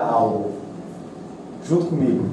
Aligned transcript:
algo. 0.00 0.52
Junto 1.68 1.86
comigo. 1.86 2.24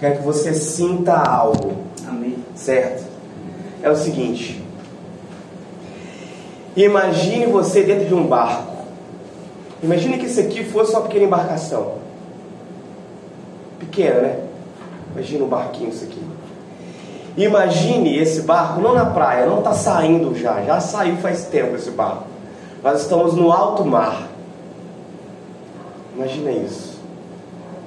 Quero 0.00 0.16
que 0.16 0.22
você 0.22 0.54
sinta 0.54 1.14
algo. 1.14 1.76
Amém. 2.08 2.42
Certo? 2.54 3.04
É 3.82 3.90
o 3.90 3.94
seguinte. 3.94 4.64
Imagine 6.74 7.44
você 7.48 7.82
dentro 7.82 8.06
de 8.06 8.14
um 8.14 8.26
barco. 8.26 8.86
Imagine 9.82 10.16
que 10.16 10.24
isso 10.24 10.40
aqui 10.40 10.64
fosse 10.64 10.92
uma 10.92 11.02
pequena 11.02 11.26
embarcação. 11.26 11.96
Pequena, 13.78 14.20
né? 14.22 14.40
Imagina 15.12 15.44
um 15.44 15.48
barquinho 15.48 15.90
isso 15.90 16.04
aqui. 16.04 16.22
Imagine 17.36 18.16
esse 18.16 18.40
barco 18.40 18.80
não 18.80 18.94
na 18.94 19.04
praia, 19.04 19.44
não 19.44 19.58
está 19.58 19.74
saindo 19.74 20.34
já, 20.34 20.62
já 20.62 20.80
saiu 20.80 21.16
faz 21.18 21.44
tempo 21.44 21.76
esse 21.76 21.90
barco. 21.90 22.24
Nós 22.82 23.02
estamos 23.02 23.34
no 23.34 23.52
alto 23.52 23.84
mar. 23.84 24.29
Imagina 26.20 26.50
isso. 26.50 26.98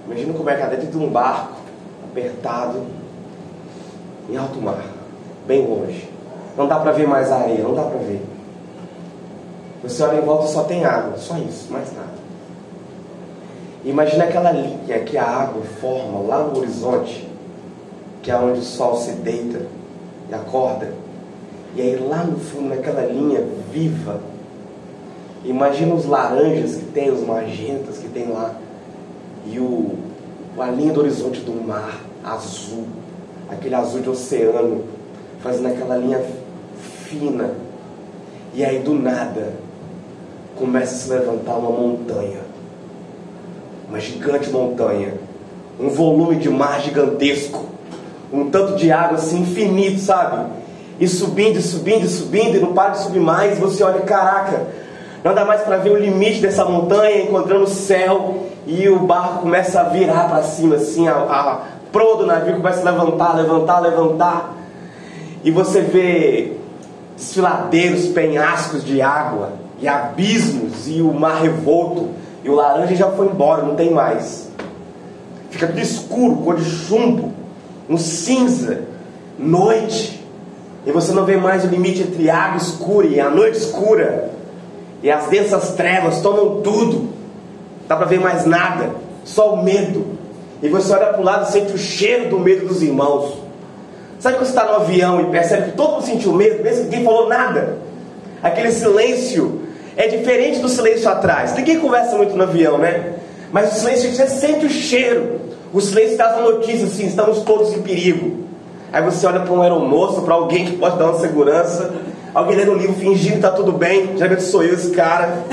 Imagina 0.08 0.34
como 0.34 0.50
é 0.50 0.56
que 0.56 0.64
é 0.64 0.68
dentro 0.68 0.88
de 0.88 0.98
um 0.98 1.08
barco, 1.08 1.54
apertado, 2.10 2.82
em 4.28 4.36
alto 4.36 4.60
mar, 4.60 4.84
bem 5.46 5.68
longe. 5.68 6.10
Não 6.58 6.68
dá 6.68 6.80
para 6.80 6.94
ver 6.94 7.08
mais 7.08 7.32
a 7.32 7.36
areia, 7.42 7.62
não 7.62 7.76
dá 7.76 7.84
para 7.84 8.00
ver. 8.00 8.26
Você 9.84 10.02
olha 10.02 10.18
em 10.18 10.22
volta 10.22 10.46
e 10.46 10.52
só 10.52 10.64
tem 10.64 10.84
água, 10.84 11.16
só 11.16 11.38
isso, 11.38 11.72
mais 11.72 11.94
nada. 11.94 12.14
Imagina 13.86 14.24
aquela 14.24 14.52
linha 14.52 15.00
que 15.02 15.16
a 15.16 15.26
água 15.26 15.62
forma 15.80 16.28
lá 16.28 16.40
no 16.40 16.58
horizonte, 16.58 17.30
que 18.24 18.32
é 18.32 18.36
onde 18.36 18.62
o 18.62 18.64
sol 18.64 18.98
se 18.98 19.12
deita 19.12 19.62
e 20.28 20.34
acorda. 20.34 20.92
E 21.76 21.82
aí 21.82 21.98
lá 21.98 22.24
no 22.24 22.40
fundo, 22.40 22.70
naquela 22.70 23.06
linha 23.06 23.46
viva, 23.72 24.33
imagina 25.44 25.94
os 25.94 26.06
laranjas 26.06 26.76
que 26.76 26.86
tem, 26.86 27.12
os 27.12 27.22
magentas 27.26 27.98
que 27.98 28.08
tem 28.10 28.30
lá, 28.30 28.56
e 29.46 29.60
o, 29.60 29.92
a 30.58 30.68
linha 30.68 30.94
do 30.94 31.02
horizonte 31.02 31.42
do 31.42 31.54
mar 31.66 32.00
azul, 32.24 32.86
aquele 33.50 33.76
azul 33.76 34.02
de 34.02 34.10
oceano, 34.10 34.84
fazendo 35.42 35.68
aquela 35.68 35.98
linha 35.98 36.24
fina. 37.06 37.52
E 38.54 38.64
aí 38.64 38.80
do 38.80 38.94
nada 38.94 39.54
começa 40.56 40.94
a 40.94 40.98
se 40.98 41.10
levantar 41.10 41.56
uma 41.56 41.72
montanha, 41.72 42.40
uma 43.90 44.00
gigante 44.00 44.50
montanha, 44.50 45.16
um 45.80 45.90
volume 45.90 46.36
de 46.36 46.50
mar 46.50 46.80
gigantesco, 46.82 47.66
um 48.32 48.50
tanto 48.50 48.76
de 48.76 48.92
água 48.92 49.18
assim 49.18 49.42
infinito, 49.42 50.00
sabe? 50.00 50.48
E 51.00 51.08
subindo, 51.08 51.60
subindo, 51.62 52.08
subindo, 52.08 52.58
e 52.58 52.60
não 52.60 52.74
para 52.74 52.92
de 52.92 53.02
subir 53.02 53.20
mais. 53.20 53.58
Você 53.58 53.84
olha, 53.84 54.02
caraca, 54.02 54.68
não 55.24 55.34
dá 55.34 55.46
mais 55.46 55.62
para 55.62 55.78
ver 55.78 55.92
o 55.92 55.98
limite 55.98 56.42
dessa 56.42 56.66
montanha, 56.66 57.22
encontrando 57.22 57.64
o 57.64 57.68
céu, 57.68 58.44
e 58.68 58.90
o 58.90 59.00
barco 59.00 59.40
começa 59.40 59.80
a 59.80 59.84
virar 59.84 60.28
para 60.30 60.44
cima, 60.44 60.76
assim, 60.76 61.08
a, 61.08 61.14
a 61.14 61.62
proa 61.92 62.18
do 62.18 62.26
navio 62.26 62.58
começa 62.58 62.82
a 62.82 62.92
levantar, 62.92 63.36
levantar, 63.36 63.80
levantar, 63.80 64.54
e 65.44 65.52
você 65.52 65.82
vê 65.82 66.54
desfiladeiros, 67.16 68.08
penhascos 68.08 68.84
de 68.84 69.02
água, 69.02 69.54
e 69.80 69.88
abismos, 69.88 70.88
e 70.88 71.02
o 71.02 71.14
mar 71.14 71.42
revolto, 71.42 72.10
e 72.44 72.50
o 72.50 72.56
laranja 72.56 72.96
já 72.96 73.10
foi 73.12 73.28
embora, 73.28 73.64
não 73.64 73.76
tem 73.76 73.92
mais. 73.92 74.50
Fica 75.50 75.68
tudo 75.68 75.80
escuro, 75.80 76.36
cor 76.38 76.56
de 76.56 76.66
chumbo, 76.66 77.32
um 77.90 77.98
cinza, 77.98 78.82
noite, 79.38 80.22
e 80.86 80.92
você 80.92 81.14
não 81.14 81.24
vê 81.24 81.38
mais 81.38 81.64
o 81.64 81.68
limite 81.68 82.02
entre 82.02 82.30
água 82.30 82.58
escura 82.58 83.08
e 83.08 83.20
a 83.20 83.30
noite 83.30 83.58
escura, 83.58 84.33
e 85.04 85.12
as 85.12 85.28
densas 85.28 85.72
trevas 85.72 86.22
tomam 86.22 86.62
tudo, 86.62 87.10
dá 87.88 87.96
para 87.96 88.06
ver 88.06 88.22
mais 88.22 88.46
nada, 88.46 88.92
só 89.26 89.54
o 89.54 89.62
medo, 89.62 90.06
e 90.62 90.70
você 90.70 90.94
olha 90.94 91.08
para 91.08 91.20
o 91.20 91.24
lado 91.24 91.50
e 91.50 91.52
sente 91.52 91.74
o 91.74 91.78
cheiro 91.78 92.30
do 92.30 92.40
medo 92.40 92.66
dos 92.66 92.82
irmãos. 92.82 93.34
Sabe 94.18 94.38
quando 94.38 94.46
você 94.46 94.58
está 94.58 94.66
no 94.66 94.76
avião 94.78 95.20
e 95.20 95.26
percebe 95.26 95.72
que 95.72 95.78
todo 95.78 95.96
mundo 95.96 96.06
sentiu 96.06 96.32
medo, 96.32 96.64
mesmo 96.64 96.86
que 96.86 96.90
ninguém 96.92 97.04
falou 97.04 97.28
nada? 97.28 97.78
Aquele 98.42 98.72
silêncio 98.72 99.60
é 99.98 100.08
diferente 100.08 100.60
do 100.60 100.70
silêncio 100.70 101.10
atrás. 101.10 101.54
Ninguém 101.54 101.80
conversa 101.80 102.16
muito 102.16 102.34
no 102.34 102.44
avião, 102.44 102.78
né? 102.78 103.16
Mas 103.52 103.74
o 103.74 103.80
silêncio, 103.82 104.10
você 104.12 104.28
sente 104.28 104.66
o 104.66 104.70
cheiro. 104.70 105.42
O 105.74 105.82
silêncio 105.82 106.16
traz 106.16 106.38
uma 106.38 106.52
notícia 106.52 106.86
assim: 106.86 107.06
estamos 107.06 107.42
todos 107.42 107.74
em 107.74 107.82
perigo. 107.82 108.46
Aí 108.94 109.04
você 109.04 109.26
olha 109.28 109.42
para 109.42 109.54
um 109.54 109.62
aeromoço, 109.62 110.22
para 110.22 110.36
alguém 110.36 110.66
que 110.66 110.78
pode 110.78 110.98
dar 110.98 111.06
uma 111.06 111.20
segurança. 111.20 111.94
Alguém 112.34 112.58
lendo 112.58 112.72
um 112.72 112.78
livro 112.78 112.96
fingindo 112.96 113.34
que 113.34 113.38
está 113.38 113.52
tudo 113.52 113.72
bem. 113.72 114.18
Já 114.18 114.28
que 114.28 114.42
sou 114.42 114.64
eu 114.64 114.74
esse 114.74 114.92
cara. 114.92 115.44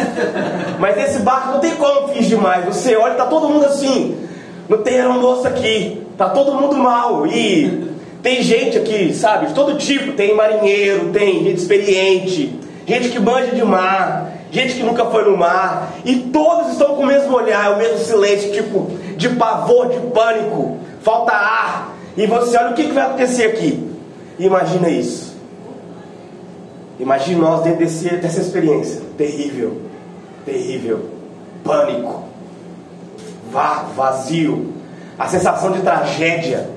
Mas 0.78 0.96
nesse 0.96 1.20
barco 1.20 1.52
não 1.52 1.60
tem 1.60 1.76
como 1.76 2.08
fingir 2.08 2.38
mais. 2.38 2.64
Você 2.64 2.96
olha, 2.96 3.12
está 3.12 3.26
todo 3.26 3.48
mundo 3.48 3.66
assim. 3.66 4.16
Não 4.68 4.78
tem 4.78 4.94
aeromoço 4.94 5.46
aqui. 5.46 6.06
Tá 6.16 6.30
todo 6.30 6.54
mundo 6.54 6.76
mal. 6.76 7.26
E 7.26 7.90
tem 8.22 8.42
gente 8.42 8.76
aqui, 8.76 9.14
sabe, 9.14 9.46
de 9.46 9.54
todo 9.54 9.78
tipo. 9.78 10.12
Tem 10.12 10.34
marinheiro, 10.34 11.10
tem 11.10 11.42
gente 11.44 11.58
experiente, 11.58 12.54
gente 12.86 13.08
que 13.08 13.18
manja 13.18 13.54
de 13.54 13.64
mar, 13.64 14.32
gente 14.50 14.74
que 14.74 14.82
nunca 14.82 15.06
foi 15.06 15.24
no 15.24 15.36
mar. 15.36 15.94
E 16.04 16.16
todos 16.16 16.72
estão 16.72 16.94
com 16.94 17.02
o 17.02 17.06
mesmo 17.06 17.34
olhar, 17.34 17.72
o 17.72 17.78
mesmo 17.78 17.98
silêncio, 17.98 18.52
tipo 18.52 18.90
de 19.16 19.28
pavor, 19.30 19.88
de 19.88 19.98
pânico. 20.12 20.78
Falta 21.02 21.32
ar. 21.32 21.96
E 22.16 22.26
você 22.26 22.56
olha 22.56 22.70
o 22.70 22.74
que, 22.74 22.84
que 22.84 22.92
vai 22.92 23.04
acontecer 23.04 23.44
aqui. 23.44 23.88
Imagina 24.38 24.88
isso. 24.90 25.29
Imagine 27.00 27.40
nós 27.40 27.62
dentro 27.62 27.78
desse, 27.78 28.08
dessa 28.16 28.40
experiência. 28.40 29.00
Terrível. 29.16 29.80
Terrível. 30.44 31.06
Pânico. 31.64 32.24
Vácuo, 33.50 33.94
vazio. 33.94 34.74
A 35.18 35.26
sensação 35.26 35.72
de 35.72 35.80
tragédia 35.80 36.68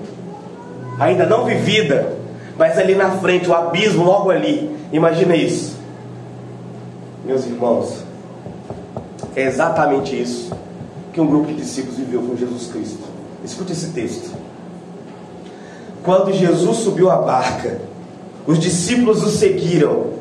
ainda 1.00 1.26
não 1.26 1.46
vivida, 1.46 2.18
mas 2.58 2.78
ali 2.78 2.96
na 2.96 3.12
frente, 3.18 3.50
o 3.50 3.54
abismo 3.54 4.06
logo 4.06 4.32
ali. 4.32 4.74
Imagina 4.92 5.36
isso. 5.36 5.78
Meus 7.26 7.46
irmãos, 7.46 8.04
é 9.36 9.44
exatamente 9.44 10.20
isso 10.20 10.52
que 11.12 11.20
um 11.20 11.28
grupo 11.28 11.48
de 11.48 11.56
discípulos 11.56 11.98
viveu 11.98 12.22
com 12.22 12.36
Jesus 12.36 12.68
Cristo. 12.72 13.04
Escute 13.44 13.74
esse 13.74 13.92
texto. 13.92 14.32
Quando 16.04 16.34
Jesus 16.34 16.78
subiu 16.78 17.10
a 17.10 17.18
barca, 17.18 17.80
os 18.46 18.60
discípulos 18.60 19.24
o 19.24 19.30
seguiram. 19.30 20.14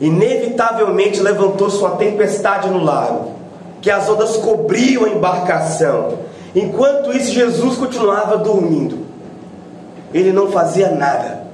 Inevitavelmente 0.00 1.20
levantou-se 1.20 1.78
uma 1.78 1.96
tempestade 1.96 2.68
no 2.68 2.82
lago, 2.82 3.32
que 3.80 3.90
as 3.90 4.08
ondas 4.08 4.36
cobriam 4.36 5.04
a 5.04 5.08
embarcação. 5.08 6.18
Enquanto 6.54 7.12
isso, 7.12 7.32
Jesus 7.32 7.76
continuava 7.76 8.36
dormindo. 8.38 9.06
Ele 10.12 10.32
não 10.32 10.50
fazia 10.50 10.90
nada. 10.90 11.46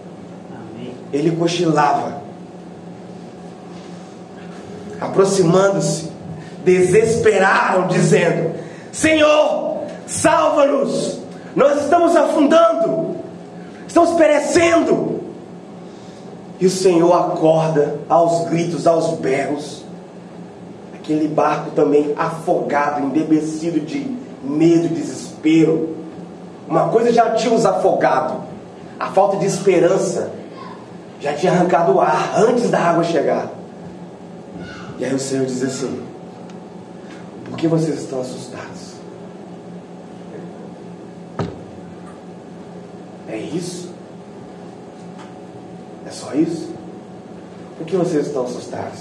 Ele 1.12 1.37
cochilava. 1.37 2.21
Aproximando-se, 5.00 6.11
desesperaram, 6.65 7.88
dizendo: 7.88 8.55
Senhor, 8.93 9.84
salva-nos! 10.06 11.21
Nós 11.55 11.82
estamos 11.82 12.16
afundando, 12.16 13.16
estamos 13.87 14.12
perecendo. 14.12 15.12
E 16.60 16.66
o 16.66 16.70
Senhor 16.70 17.12
acorda 17.12 17.98
aos 18.08 18.48
gritos, 18.48 18.86
aos 18.86 19.18
berros. 19.18 19.82
Aquele 20.94 21.26
barco 21.26 21.72
também 21.72 22.14
afogado, 22.16 23.04
embebecido 23.04 23.80
de 23.80 24.16
medo 24.42 24.86
e 24.86 24.88
desespero. 24.88 25.96
Uma 26.68 26.88
coisa 26.88 27.12
já 27.12 27.30
tinha 27.30 27.52
os 27.52 27.66
afogado, 27.66 28.44
a 28.98 29.06
falta 29.06 29.36
de 29.36 29.46
esperança 29.46 30.30
já 31.20 31.32
tinha 31.34 31.52
arrancado 31.52 31.92
o 31.92 32.00
ar 32.00 32.32
antes 32.36 32.70
da 32.70 32.80
água 32.80 33.04
chegar. 33.04 33.50
E 34.98 35.04
aí 35.04 35.14
o 35.14 35.19
Senhor 35.19 35.46
diz 35.46 35.62
assim: 35.62 36.02
Por 37.44 37.56
que 37.56 37.69
vocês 37.69 38.00
estão 38.00 38.20
assustados? 38.20 38.92
É 43.28 43.37
isso? 43.37 43.92
É 46.12 46.14
só 46.14 46.35
isso? 46.35 46.69
Por 47.79 47.87
que 47.87 47.97
vocês 47.97 48.26
estão 48.26 48.44
assustados? 48.44 49.00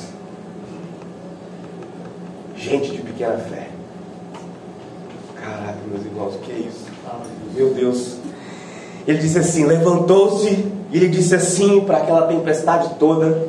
Gente 2.56 2.92
de 2.92 3.00
pequena 3.00 3.38
fé. 3.38 3.68
Caraca, 5.36 5.78
meus 5.92 6.06
irmãos, 6.06 6.36
o 6.36 6.40
que 6.40 6.54
é 6.54 6.56
isso? 6.56 6.86
Meu 7.54 7.74
Deus. 7.74 8.16
Ele 9.06 9.18
disse 9.18 9.38
assim: 9.38 9.66
levantou-se 9.66 10.48
e 10.90 10.96
ele 10.96 11.10
disse 11.10 11.36
assim 11.36 11.82
para 11.82 11.98
aquela 11.98 12.28
tempestade 12.28 12.96
toda. 12.98 13.46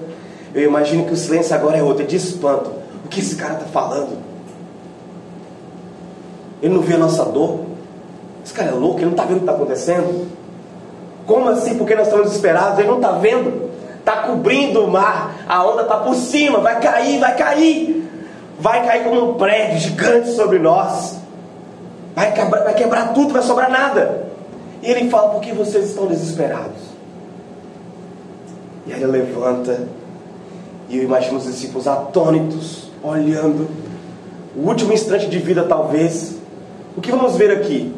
Eu 0.52 0.64
imagino 0.64 1.06
que 1.06 1.12
o 1.12 1.16
silêncio 1.16 1.54
agora 1.54 1.76
é 1.76 1.84
outro, 1.84 2.02
é 2.02 2.06
de 2.06 2.16
espanto. 2.16 2.72
O 3.04 3.08
que 3.08 3.20
esse 3.20 3.36
cara 3.36 3.54
está 3.54 3.66
falando? 3.66 4.18
Ele 6.60 6.74
não 6.74 6.82
vê 6.82 6.94
a 6.94 6.98
nossa 6.98 7.24
dor? 7.26 7.60
Esse 8.44 8.52
cara 8.52 8.70
é 8.70 8.74
louco, 8.74 8.98
ele 8.98 9.04
não 9.04 9.12
está 9.12 9.24
vendo 9.24 9.36
o 9.36 9.38
que 9.38 9.44
está 9.44 9.52
acontecendo? 9.52 10.41
Como 11.26 11.48
assim? 11.48 11.76
Porque 11.76 11.94
nós 11.94 12.06
estamos 12.06 12.26
desesperados? 12.26 12.78
Ele 12.78 12.88
não 12.88 12.96
está 12.96 13.12
vendo? 13.12 13.70
Está 13.98 14.22
cobrindo 14.22 14.84
o 14.84 14.90
mar, 14.90 15.44
a 15.48 15.64
onda 15.64 15.82
está 15.82 15.98
por 15.98 16.14
cima, 16.16 16.58
vai 16.58 16.80
cair, 16.80 17.20
vai 17.20 17.36
cair. 17.36 18.10
vai 18.58 18.84
cair 18.84 19.04
como 19.04 19.30
um 19.30 19.34
prédio 19.34 19.78
gigante 19.78 20.30
sobre 20.30 20.58
nós. 20.58 21.18
Vai 22.14 22.32
quebrar, 22.32 22.64
vai 22.64 22.74
quebrar 22.74 23.14
tudo, 23.14 23.32
vai 23.32 23.42
sobrar 23.42 23.70
nada. 23.70 24.24
E 24.82 24.90
ele 24.90 25.08
fala: 25.08 25.30
Por 25.30 25.40
que 25.40 25.52
vocês 25.52 25.86
estão 25.86 26.06
desesperados? 26.06 26.92
E 28.86 28.92
aí 28.92 29.00
ele 29.00 29.12
levanta, 29.12 29.86
e 30.88 30.98
eu 30.98 31.04
imagino 31.04 31.38
os 31.38 31.44
discípulos 31.44 31.86
atônitos, 31.86 32.90
olhando, 33.02 33.68
o 34.56 34.66
último 34.66 34.92
instante 34.92 35.28
de 35.28 35.38
vida, 35.38 35.64
talvez. 35.64 36.36
O 36.96 37.00
que 37.00 37.10
vamos 37.10 37.36
ver 37.36 37.50
aqui? 37.52 37.94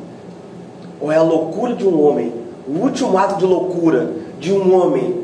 Ou 1.00 1.10
é 1.10 1.16
a 1.16 1.22
loucura 1.22 1.74
de 1.74 1.86
um 1.86 2.00
homem, 2.00 2.32
o 2.66 2.72
último 2.72 3.16
ato 3.19 3.37
de 3.38 3.44
loucura 3.44 4.12
de 4.38 4.52
um 4.52 4.75
homem, 4.75 5.22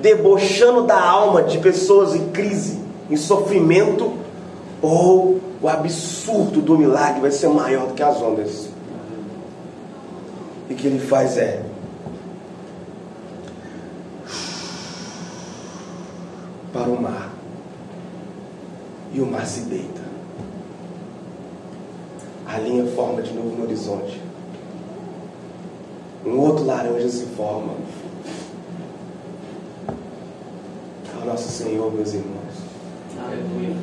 debochando 0.00 0.84
da 0.84 1.00
alma 1.00 1.42
de 1.42 1.58
pessoas 1.58 2.14
em 2.14 2.28
crise, 2.28 2.78
em 3.10 3.16
sofrimento, 3.16 4.12
ou 4.80 5.40
o 5.60 5.68
absurdo 5.68 6.60
do 6.60 6.78
milagre 6.78 7.20
vai 7.20 7.30
ser 7.30 7.48
maior 7.48 7.88
do 7.88 7.94
que 7.94 8.02
as 8.02 8.20
ondas. 8.20 8.68
E 10.68 10.74
o 10.74 10.76
que 10.76 10.86
ele 10.86 11.00
faz 11.00 11.36
é 11.36 11.62
para 16.72 16.88
o 16.88 17.00
mar. 17.00 17.32
E 19.12 19.20
o 19.20 19.26
mar 19.26 19.46
se 19.46 19.60
deita. 19.60 20.02
A 22.46 22.58
linha 22.58 22.86
forma 22.94 23.22
de 23.22 23.32
novo 23.32 23.56
no 23.56 23.64
horizonte. 23.64 24.27
Um 26.24 26.38
outro 26.38 26.64
laranja 26.64 27.08
se 27.08 27.26
forma. 27.36 27.74
É 29.88 31.22
o 31.22 31.26
nosso 31.26 31.48
Senhor, 31.48 31.92
meus 31.92 32.12
irmãos. 32.12 32.38
Aleluia. 33.18 33.76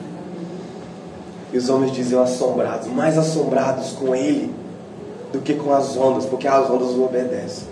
E 1.54 1.58
os 1.58 1.70
homens 1.70 1.92
diziam 1.94 2.22
assombrados, 2.22 2.88
mais 2.88 3.18
assombrados 3.18 3.92
com 3.92 4.16
ele 4.16 4.54
do 5.32 5.40
que 5.40 5.54
com 5.54 5.74
as 5.74 5.96
ondas, 5.96 6.26
porque 6.26 6.48
as 6.48 6.70
ondas 6.70 6.90
o 6.90 7.04
obedecem. 7.04 7.68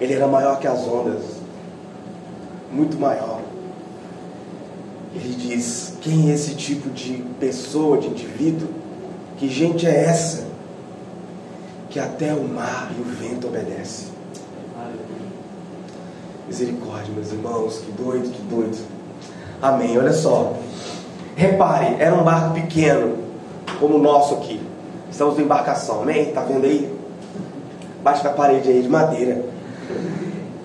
Ele 0.00 0.14
era 0.14 0.26
maior 0.26 0.58
que 0.58 0.66
as 0.66 0.86
ondas, 0.86 1.22
muito 2.72 2.98
maior. 2.98 3.40
Ele 5.14 5.34
diz: 5.34 5.94
quem 6.00 6.30
é 6.30 6.34
esse 6.34 6.54
tipo 6.54 6.90
de 6.90 7.24
pessoa, 7.38 7.98
de 7.98 8.08
indivíduo? 8.08 8.68
Que 9.38 9.48
gente 9.48 9.86
é 9.86 10.04
essa? 10.04 10.53
Que 11.94 12.00
até 12.00 12.34
o 12.34 12.42
mar 12.42 12.90
e 12.98 13.00
o 13.00 13.04
vento 13.04 13.46
obedecem. 13.46 14.08
Misericórdia, 16.48 17.14
meus 17.14 17.30
irmãos, 17.30 17.78
que 17.78 17.92
doido, 17.92 18.32
que 18.32 18.42
doido. 18.42 18.76
Amém. 19.62 19.96
Olha 19.96 20.12
só. 20.12 20.56
Repare, 21.36 21.94
era 22.00 22.12
um 22.12 22.24
barco 22.24 22.54
pequeno, 22.54 23.16
como 23.78 23.94
o 23.94 24.02
nosso 24.02 24.34
aqui. 24.34 24.60
Estamos 25.08 25.38
em 25.38 25.42
embarcação, 25.42 26.02
amém? 26.02 26.30
Está 26.30 26.40
vendo 26.40 26.64
aí? 26.64 26.92
Bate 28.02 28.24
na 28.24 28.30
parede 28.30 28.70
aí 28.70 28.82
de 28.82 28.88
madeira. 28.88 29.44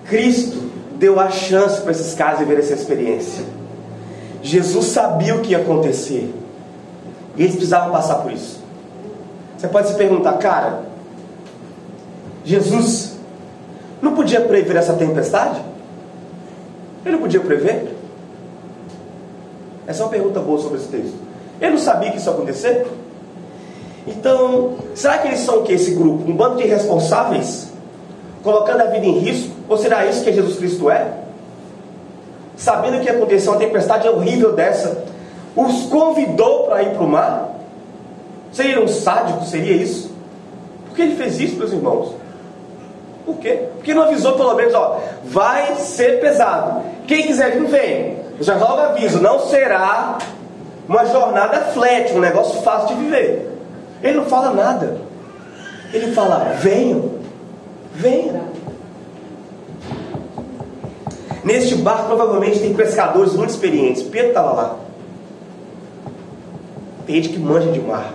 Cristo 0.06 0.68
deu 0.96 1.20
a 1.20 1.30
chance 1.30 1.80
para 1.80 1.92
esses 1.92 2.12
caras 2.12 2.40
viverem 2.40 2.60
essa 2.60 2.74
experiência. 2.74 3.44
Jesus 4.42 4.86
sabia 4.86 5.36
o 5.36 5.42
que 5.42 5.52
ia 5.52 5.58
acontecer. 5.58 6.34
E 7.36 7.42
eles 7.42 7.54
precisavam 7.54 7.92
passar 7.92 8.16
por 8.16 8.32
isso. 8.32 8.58
Você 9.56 9.68
pode 9.68 9.86
se 9.86 9.94
perguntar, 9.94 10.32
cara, 10.38 10.89
Jesus 12.44 13.16
não 14.00 14.14
podia 14.14 14.40
prever 14.40 14.76
essa 14.76 14.94
tempestade? 14.94 15.60
Ele 17.04 17.16
não 17.16 17.22
podia 17.22 17.40
prever? 17.40 17.96
Essa 19.86 20.02
é 20.02 20.04
uma 20.04 20.10
pergunta 20.10 20.40
boa 20.40 20.60
sobre 20.60 20.78
esse 20.78 20.88
texto. 20.88 21.14
Ele 21.60 21.72
não 21.72 21.78
sabia 21.78 22.10
que 22.10 22.18
isso 22.18 22.28
ia 22.28 22.34
acontecer? 22.34 22.86
Então, 24.06 24.76
será 24.94 25.18
que 25.18 25.28
eles 25.28 25.40
são 25.40 25.60
o 25.60 25.62
que 25.62 25.72
esse 25.72 25.92
grupo? 25.92 26.30
Um 26.30 26.34
bando 26.34 26.56
de 26.56 26.64
irresponsáveis? 26.64 27.70
Colocando 28.42 28.80
a 28.80 28.86
vida 28.86 29.04
em 29.04 29.18
risco? 29.18 29.50
Ou 29.68 29.76
será 29.76 30.06
isso 30.06 30.24
que 30.24 30.32
Jesus 30.32 30.56
Cristo 30.56 30.90
é? 30.90 31.12
Sabendo 32.56 33.00
que 33.00 33.06
ia 33.06 33.12
acontecer 33.12 33.48
uma 33.48 33.58
tempestade 33.58 34.08
horrível 34.08 34.52
dessa, 34.52 35.04
os 35.54 35.84
convidou 35.84 36.64
para 36.64 36.82
ir 36.82 36.90
para 36.94 37.02
o 37.02 37.08
mar? 37.08 37.50
Seria 38.52 38.82
um 38.82 38.88
sádico? 38.88 39.44
Seria 39.44 39.74
isso? 39.74 40.10
Por 40.86 40.96
que 40.96 41.02
ele 41.02 41.16
fez 41.16 41.38
isso, 41.40 41.56
meus 41.56 41.72
irmãos? 41.72 42.19
Por 43.30 43.38
quê? 43.38 43.68
Porque 43.76 43.94
não 43.94 44.02
avisou 44.02 44.32
pelo 44.32 44.54
menos, 44.54 44.74
ó, 44.74 45.00
vai 45.24 45.76
ser 45.76 46.20
pesado. 46.20 46.82
Quem 47.06 47.26
quiser 47.26 47.52
vir, 47.52 47.66
vem. 47.66 48.16
Eu 48.38 48.44
já 48.44 48.56
logo 48.56 48.80
aviso, 48.80 49.20
não 49.20 49.38
será 49.46 50.18
uma 50.88 51.06
jornada 51.06 51.60
flat, 51.72 52.12
um 52.12 52.18
negócio 52.18 52.60
fácil 52.62 52.96
de 52.96 53.04
viver. 53.04 53.48
Ele 54.02 54.18
não 54.18 54.24
fala 54.24 54.52
nada. 54.52 54.96
Ele 55.92 56.12
fala, 56.12 56.56
venham, 56.58 57.10
venham. 57.94 58.50
Neste 61.44 61.76
barco 61.76 62.06
provavelmente 62.06 62.58
tem 62.58 62.74
pescadores 62.74 63.34
muito 63.34 63.50
experientes. 63.50 64.02
Pedro 64.02 64.28
estava 64.28 64.52
lá. 64.52 64.76
Tem 67.06 67.16
gente 67.16 67.28
que 67.28 67.38
manja 67.38 67.70
de 67.70 67.80
mar. 67.80 68.14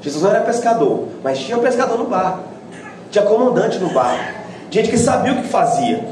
Jesus 0.00 0.22
não 0.22 0.30
era 0.30 0.40
pescador, 0.40 1.08
mas 1.22 1.38
tinha 1.38 1.58
um 1.58 1.62
pescador 1.62 1.98
no 1.98 2.06
barco. 2.06 2.57
Tinha 3.10 3.24
comandante 3.24 3.78
no 3.78 3.90
barco. 3.90 4.38
Gente 4.70 4.90
que 4.90 4.98
sabia 4.98 5.32
o 5.32 5.36
que 5.36 5.48
fazia. 5.48 6.04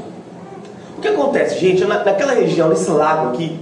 O 0.97 1.01
que 1.01 1.07
acontece, 1.07 1.59
gente? 1.59 1.85
Na, 1.85 2.03
naquela 2.03 2.33
região, 2.33 2.69
nesse 2.69 2.89
lago 2.89 3.29
aqui, 3.29 3.59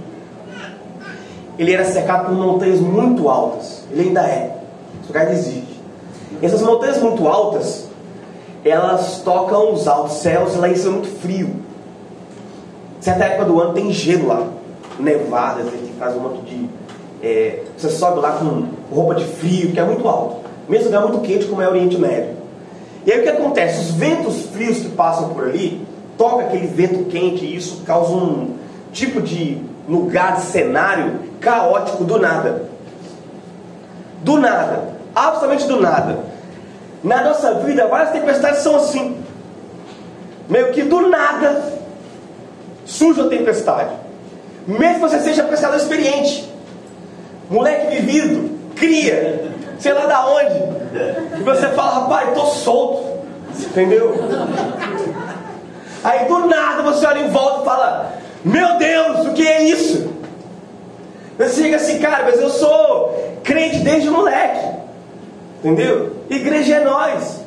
ele 1.58 1.72
era 1.72 1.84
cercado 1.84 2.26
por 2.26 2.34
montanhas 2.34 2.80
muito 2.80 3.28
altas. 3.28 3.84
Ele 3.90 4.08
ainda 4.08 4.22
é. 4.22 4.56
Esse 5.00 5.08
lugar 5.08 5.32
existe. 5.32 5.80
Essas 6.42 6.62
montanhas 6.62 7.00
muito 7.00 7.26
altas, 7.28 7.88
elas 8.64 9.20
tocam 9.22 9.72
os 9.72 9.86
altos 9.86 10.16
céus 10.16 10.54
e 10.54 10.58
lá 10.58 10.68
em 10.68 10.76
cima 10.76 10.90
é 10.90 10.94
muito 10.94 11.20
frio. 11.20 11.56
Certa 13.00 13.24
época 13.24 13.44
do 13.44 13.60
ano 13.60 13.74
tem 13.74 13.92
gelo 13.92 14.28
lá. 14.28 14.46
Nevadas, 14.98 15.68
que 15.68 15.92
faz 15.98 16.16
um 16.16 16.20
monte 16.20 16.40
de. 16.42 16.68
É, 17.22 17.62
você 17.76 17.90
sobe 17.90 18.20
lá 18.20 18.32
com 18.32 18.66
roupa 18.94 19.14
de 19.14 19.24
frio, 19.24 19.72
que 19.72 19.78
é 19.78 19.84
muito 19.84 20.06
alto. 20.08 20.36
Mesmo 20.68 20.86
lugar 20.86 21.02
muito 21.02 21.20
quente 21.20 21.46
como 21.46 21.60
é 21.60 21.66
o 21.66 21.70
Oriente 21.70 21.98
Médio. 21.98 22.34
E 23.06 23.12
aí 23.12 23.20
o 23.20 23.22
que 23.22 23.28
acontece? 23.28 23.80
Os 23.80 23.90
ventos 23.92 24.46
frios 24.46 24.78
que 24.78 24.88
passam 24.88 25.28
por 25.30 25.44
ali, 25.44 25.86
toca 26.18 26.44
aquele 26.44 26.66
vento 26.66 27.04
quente 27.04 27.44
e 27.44 27.54
isso 27.54 27.82
causa 27.86 28.12
um 28.12 28.56
tipo 28.92 29.22
de 29.22 29.62
lugar, 29.88 30.34
de 30.34 30.42
cenário 30.42 31.20
caótico 31.40 32.02
do 32.04 32.18
nada. 32.18 32.64
Do 34.22 34.38
nada, 34.38 34.96
absolutamente 35.14 35.66
do 35.68 35.80
nada. 35.80 36.18
Na 37.04 37.22
nossa 37.22 37.54
vida, 37.60 37.86
várias 37.86 38.10
tempestades 38.10 38.60
são 38.60 38.74
assim. 38.74 39.16
Meio 40.48 40.72
que 40.72 40.82
do 40.82 41.08
nada 41.08 41.74
surge 42.84 43.20
a 43.20 43.28
tempestade. 43.28 43.90
Mesmo 44.66 44.94
que 44.94 45.00
você 45.00 45.20
seja 45.20 45.44
pescador 45.44 45.76
experiente, 45.76 46.52
moleque 47.48 47.96
vivido, 47.96 48.50
cria, 48.74 49.52
sei 49.78 49.92
lá 49.92 50.06
da 50.06 50.26
onde. 50.26 50.54
E 51.38 51.42
você 51.44 51.68
fala, 51.68 52.00
rapaz, 52.00 52.34
tô 52.34 52.46
solto. 52.46 53.05
Entendeu? 53.76 54.14
Aí 56.02 56.24
do 56.24 56.46
nada 56.46 56.82
você 56.82 57.04
olha 57.04 57.20
em 57.20 57.28
volta 57.28 57.60
e 57.60 57.64
fala: 57.66 58.12
Meu 58.42 58.78
Deus, 58.78 59.26
o 59.26 59.34
que 59.34 59.46
é 59.46 59.64
isso? 59.64 60.10
Você 61.36 61.62
chega 61.62 61.76
assim, 61.76 61.98
cara, 61.98 62.24
mas 62.24 62.40
eu 62.40 62.48
sou 62.48 63.38
crente 63.44 63.80
desde 63.80 64.08
moleque. 64.08 64.66
Entendeu? 65.58 66.16
Igreja 66.30 66.76
é 66.76 66.84
nós. 66.84 67.44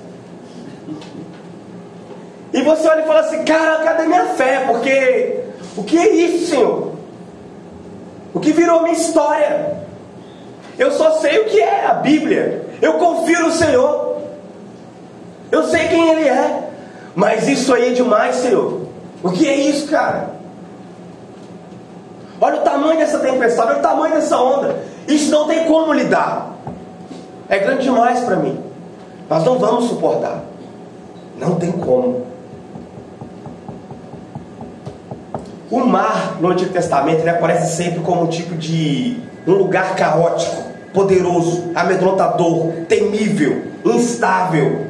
E 2.53 2.61
você 2.61 2.87
olha 2.87 3.01
e 3.01 3.07
fala 3.07 3.21
assim, 3.21 3.43
cara, 3.43 3.83
cadê 3.83 4.05
minha 4.05 4.25
fé? 4.25 4.65
Porque 4.67 5.39
o 5.75 5.83
que 5.83 5.97
é 5.97 6.13
isso, 6.13 6.51
Senhor? 6.51 6.93
O 8.35 8.39
que 8.39 8.51
virou 8.51 8.83
minha 8.83 8.93
história? 8.93 9.79
Eu 10.77 10.91
só 10.91 11.13
sei 11.19 11.39
o 11.39 11.45
que 11.45 11.59
é 11.59 11.87
a 11.87 11.93
Bíblia. 11.93 12.67
Eu 12.81 12.93
confio 12.93 13.41
no 13.41 13.51
Senhor. 13.51 14.08
Eu 15.51 15.63
sei 15.63 15.87
quem 15.87 16.09
Ele 16.09 16.27
é. 16.27 16.69
Mas 17.15 17.47
isso 17.47 17.73
aí 17.73 17.91
é 17.91 17.93
demais, 17.93 18.35
Senhor. 18.35 18.81
O 19.23 19.29
que 19.31 19.47
é 19.47 19.55
isso, 19.55 19.87
cara? 19.87 20.29
Olha 22.41 22.61
o 22.61 22.63
tamanho 22.63 22.97
dessa 22.97 23.19
tempestade, 23.19 23.71
olha 23.71 23.79
o 23.79 23.81
tamanho 23.81 24.15
dessa 24.15 24.37
onda. 24.37 24.77
Isso 25.07 25.29
não 25.29 25.45
tem 25.47 25.65
como 25.65 25.93
lidar. 25.93 26.55
É 27.49 27.59
grande 27.59 27.83
demais 27.83 28.21
para 28.21 28.37
mim. 28.37 28.63
Nós 29.29 29.43
não 29.43 29.57
vamos 29.57 29.89
suportar. 29.89 30.43
Não 31.37 31.55
tem 31.55 31.71
como. 31.71 32.25
O 35.69 35.79
mar 35.81 36.37
no 36.39 36.49
Antigo 36.49 36.71
Testamento 36.71 37.19
ele 37.19 37.29
aparece 37.29 37.75
sempre 37.75 37.99
como 37.99 38.23
um 38.23 38.27
tipo 38.27 38.55
de 38.55 39.17
um 39.45 39.53
lugar 39.53 39.95
caótico, 39.95 40.63
poderoso, 40.93 41.71
amedrontador, 41.75 42.71
temível, 42.87 43.63
instável. 43.85 44.87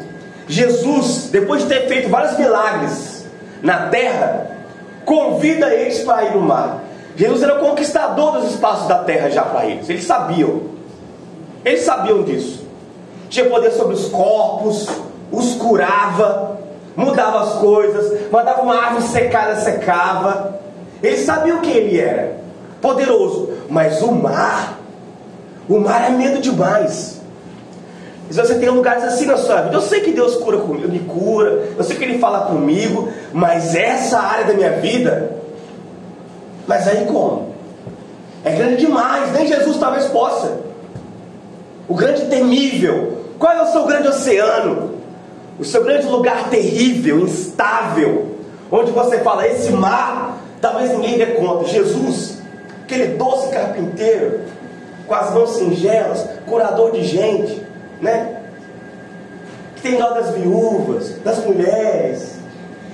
Jesus, 0.50 1.30
depois 1.32 1.62
de 1.62 1.70
ter 1.70 1.88
feito 1.88 2.10
vários 2.10 2.36
milagres 2.36 3.24
na 3.62 3.88
terra, 3.90 4.50
convida 5.06 5.72
eles 5.72 6.00
para 6.00 6.26
ir 6.26 6.32
no 6.34 6.42
mar. 6.42 6.84
Jesus 7.16 7.44
era 7.44 7.60
conquistador 7.60 8.40
dos 8.40 8.52
espaços 8.52 8.88
da 8.88 9.04
terra 9.04 9.30
já 9.30 9.44
para 9.44 9.68
eles. 9.68 9.88
Eles 9.88 10.06
sabiam. 10.06 10.62
Eles 11.64 11.82
sabiam 11.82 12.24
disso. 12.24 12.66
Tinha 13.30 13.48
poder 13.48 13.72
sobre 13.72 13.94
os 13.94 14.08
corpos, 14.08 14.88
os 15.32 15.54
curava, 15.54 16.58
mudava 16.96 17.42
as 17.42 17.54
coisas, 17.60 18.32
mandava 18.32 18.64
uma 18.64 18.76
árvore 18.76 19.04
secada, 19.04 19.56
secava. 19.58 20.60
Eles 21.04 21.20
sabiam 21.26 21.62
quem 21.62 21.76
ele 21.76 22.00
era. 22.00 22.38
Poderoso. 22.82 23.54
Mas 23.70 24.02
o 24.02 24.12
mar, 24.12 24.80
o 25.68 25.80
mar 25.80 26.08
é 26.08 26.10
medo 26.10 26.42
demais. 26.42 27.19
Se 28.30 28.38
você 28.38 28.56
tem 28.56 28.70
lugares 28.70 29.04
assim 29.04 29.26
na 29.26 29.38
sua 29.38 29.62
vida, 29.62 29.76
eu 29.76 29.82
sei 29.82 30.02
que 30.02 30.12
Deus 30.12 30.36
cura 30.36 30.58
comigo, 30.60 30.88
me 30.88 31.00
cura, 31.00 31.70
eu 31.76 31.84
sei 31.84 31.98
que 31.98 32.04
Ele 32.04 32.20
fala 32.20 32.46
comigo, 32.46 33.10
mas 33.34 33.76
essa 33.76 34.20
área 34.20 34.46
da 34.46 34.54
minha 34.54 34.74
vida, 34.74 35.32
mas 36.68 36.88
aí 36.88 37.06
como? 37.06 37.50
É 38.44 38.52
grande 38.52 38.78
demais, 38.78 39.34
nem 39.34 39.48
Jesus 39.48 39.78
talvez 39.78 40.06
possa. 40.06 40.60
O 41.88 41.96
grande 41.96 42.26
temível. 42.28 43.18
Qual 43.40 43.52
é 43.52 43.64
o 43.64 43.72
seu 43.72 43.86
grande 43.86 44.08
oceano? 44.08 44.92
O 45.58 45.66
seu 45.66 45.84
grande 45.84 46.06
lugar 46.06 46.50
terrível, 46.50 47.20
instável, 47.20 48.36
onde 48.72 48.92
você 48.92 49.20
fala, 49.20 49.48
esse 49.48 49.72
mar, 49.72 50.38
talvez 50.62 50.92
ninguém 50.92 51.18
dê 51.18 51.26
conta. 51.28 51.66
Jesus, 51.66 52.38
aquele 52.84 53.18
doce 53.18 53.50
carpinteiro, 53.50 54.42
com 55.08 55.16
as 55.16 55.34
mãos 55.34 55.56
singelas, 55.56 56.26
curador 56.46 56.92
de 56.92 57.04
gente, 57.04 57.62
né? 58.02 58.42
Que 59.76 59.82
tem 59.82 59.98
dó 59.98 60.12
das 60.12 60.36
viúvas, 60.36 61.16
das 61.24 61.46
mulheres. 61.46 62.36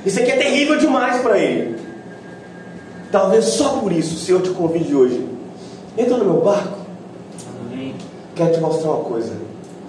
Isso 0.06 0.20
aqui 0.20 0.32
é 0.32 0.38
terrível 0.38 0.78
demais 0.78 1.22
para 1.22 1.38
ele. 1.38 1.80
Talvez 3.12 3.46
só 3.46 3.80
por 3.80 3.92
isso 3.92 4.16
o 4.16 4.20
Senhor 4.20 4.42
te 4.42 4.50
convide 4.50 4.96
hoje. 4.96 5.28
Entra 5.98 6.18
no 6.18 6.26
meu 6.26 6.42
barco. 6.42 6.78
Amém. 7.66 7.96
Quero 8.36 8.54
te 8.54 8.60
mostrar 8.60 8.92
uma 8.92 9.04
coisa. 9.06 9.34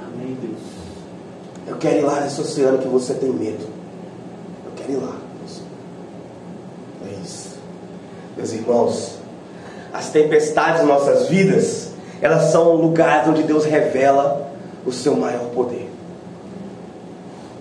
Amém, 0.06 0.36
Deus. 0.40 0.60
Eu 1.66 1.76
quero 1.76 1.98
ir 1.98 2.02
lá 2.02 2.20
nesse 2.20 2.40
oceano 2.40 2.78
que 2.78 2.88
você 2.88 3.14
tem 3.14 3.30
medo. 3.30 3.66
Eu 4.64 4.72
quero 4.76 4.92
ir 4.92 4.96
lá. 4.96 5.16
É 7.04 7.24
isso. 7.24 7.56
Meus 8.36 8.52
irmãos, 8.52 9.18
as 9.92 10.10
tempestades 10.10 10.82
em 10.82 10.86
nossas 10.86 11.28
vidas, 11.28 11.90
elas 12.20 12.50
são 12.52 12.74
lugares 12.74 13.28
onde 13.28 13.42
Deus 13.42 13.64
revela 13.64 14.45
o 14.86 14.92
seu 14.92 15.16
maior 15.16 15.46
poder. 15.50 15.90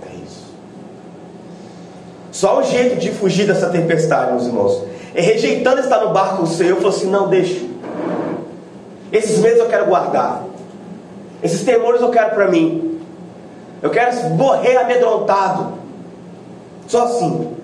É 0.03 0.15
isso. 0.23 0.45
Só 2.31 2.59
o 2.59 2.63
jeito 2.63 2.97
de 2.97 3.11
fugir 3.11 3.47
dessa 3.47 3.69
tempestade, 3.69 4.31
meus 4.31 4.45
irmãos, 4.45 4.83
é 5.15 5.21
rejeitando 5.21 5.79
estar 5.81 6.01
no 6.01 6.13
barco 6.13 6.37
com 6.37 6.43
o 6.43 6.47
Senhor. 6.47 6.71
Eu 6.71 6.75
falo 6.77 6.89
assim: 6.89 7.09
não, 7.09 7.27
deixa. 7.27 7.65
Esses 9.11 9.39
medos 9.39 9.59
eu 9.59 9.67
quero 9.67 9.87
guardar. 9.87 10.43
Esses 11.41 11.63
temores 11.63 12.01
eu 12.01 12.09
quero 12.09 12.31
para 12.31 12.49
mim. 12.49 12.99
Eu 13.81 13.89
quero 13.89 14.29
morrer 14.31 14.77
amedrontado. 14.77 15.73
Só 16.87 17.05
assim. 17.05 17.55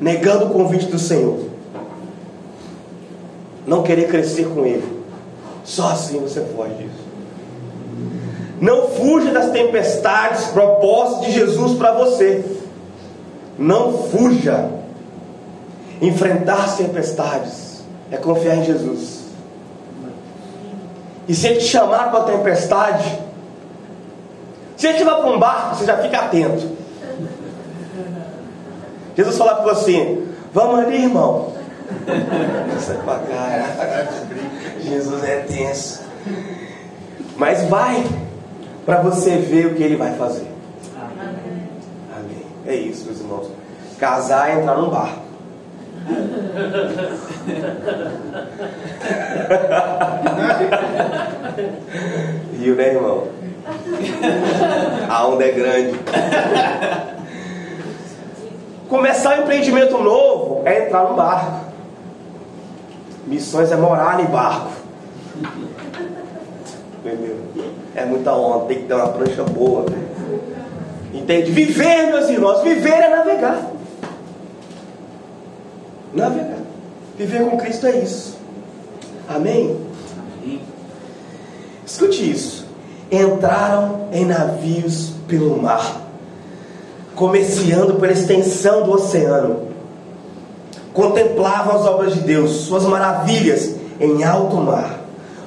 Negando 0.00 0.46
o 0.46 0.50
convite 0.50 0.86
do 0.86 0.98
Senhor. 0.98 1.38
Não 3.66 3.82
querer 3.82 4.08
crescer 4.08 4.48
com 4.48 4.66
Ele. 4.66 5.02
Só 5.64 5.90
assim 5.90 6.18
você 6.18 6.40
foge 6.40 6.74
disso. 6.74 7.01
Não 8.62 8.90
fuja 8.90 9.32
das 9.32 9.50
tempestades 9.50 10.44
propostas 10.52 11.26
de 11.26 11.32
Jesus 11.32 11.76
para 11.76 11.94
você. 11.94 12.44
Não 13.58 14.04
fuja. 14.04 14.70
Enfrentar 16.00 16.66
as 16.66 16.76
tempestades 16.76 17.82
é 18.08 18.16
confiar 18.16 18.58
em 18.58 18.64
Jesus. 18.64 19.24
E 21.26 21.34
se 21.34 21.48
ele 21.48 21.58
te 21.58 21.64
chamar 21.64 22.12
para 22.12 22.20
a 22.20 22.24
tempestade, 22.24 23.18
se 24.76 24.86
ele 24.86 24.98
te 24.98 25.04
levar 25.04 25.16
para 25.16 25.30
um 25.30 25.40
barco, 25.40 25.74
você 25.74 25.84
já 25.84 25.96
fica 25.96 26.18
atento. 26.20 26.70
Jesus 29.16 29.38
falar 29.38 29.56
para 29.56 29.74
você, 29.74 30.22
vamos 30.54 30.78
ali, 30.78 31.02
irmão. 31.02 31.52
Sai 32.78 32.96
pra 32.98 33.18
cá. 33.18 34.08
Jesus 34.80 35.24
é 35.24 35.36
tenso. 35.48 36.00
Mas 37.36 37.64
vai 37.64 38.04
para 38.84 39.00
você 39.00 39.36
ver 39.36 39.66
o 39.66 39.74
que 39.74 39.82
ele 39.82 39.96
vai 39.96 40.14
fazer. 40.14 40.46
Amém. 40.96 41.68
Amém. 42.16 42.46
É 42.66 42.74
isso, 42.74 43.06
meus 43.06 43.20
irmãos. 43.20 43.48
Casar 43.98 44.50
é 44.50 44.60
entrar 44.60 44.76
num 44.76 44.90
barco. 44.90 45.22
Rio, 52.58 52.74
né, 52.76 52.94
irmão? 52.94 53.28
A 55.08 55.26
onda 55.26 55.44
é 55.44 55.52
grande. 55.52 56.00
Começar 58.88 59.38
um 59.38 59.42
empreendimento 59.42 59.96
novo 59.98 60.62
é 60.66 60.86
entrar 60.86 61.08
no 61.08 61.14
barco. 61.14 61.72
Missões 63.26 63.70
é 63.70 63.76
morar 63.76 64.20
em 64.20 64.26
barco. 64.26 64.72
Entendeu? 66.98 67.38
É 67.94 68.04
muita 68.06 68.32
onda, 68.32 68.66
tem 68.66 68.78
que 68.78 68.86
ter 68.86 68.94
uma 68.94 69.08
prancha 69.08 69.44
boa. 69.44 69.84
Entende? 71.12 71.50
Viver, 71.50 72.06
meus 72.06 72.28
irmãos, 72.30 72.62
viver 72.62 72.88
é 72.88 73.08
navegar. 73.10 73.70
Navegar. 76.14 76.58
Viver 77.18 77.44
com 77.50 77.58
Cristo 77.58 77.86
é 77.86 77.98
isso. 77.98 78.38
Amém? 79.28 79.76
Amém. 80.42 80.60
Escute 81.84 82.30
isso. 82.30 82.66
Entraram 83.10 84.08
em 84.10 84.24
navios 84.24 85.12
pelo 85.28 85.60
mar, 85.60 86.00
comerciando 87.14 87.94
pela 87.96 88.12
extensão 88.12 88.84
do 88.84 88.92
oceano. 88.92 89.68
Contemplavam 90.94 91.76
as 91.76 91.86
obras 91.86 92.14
de 92.14 92.20
Deus, 92.20 92.50
suas 92.52 92.84
maravilhas 92.84 93.76
em 94.00 94.24
alto 94.24 94.56
mar 94.56 95.01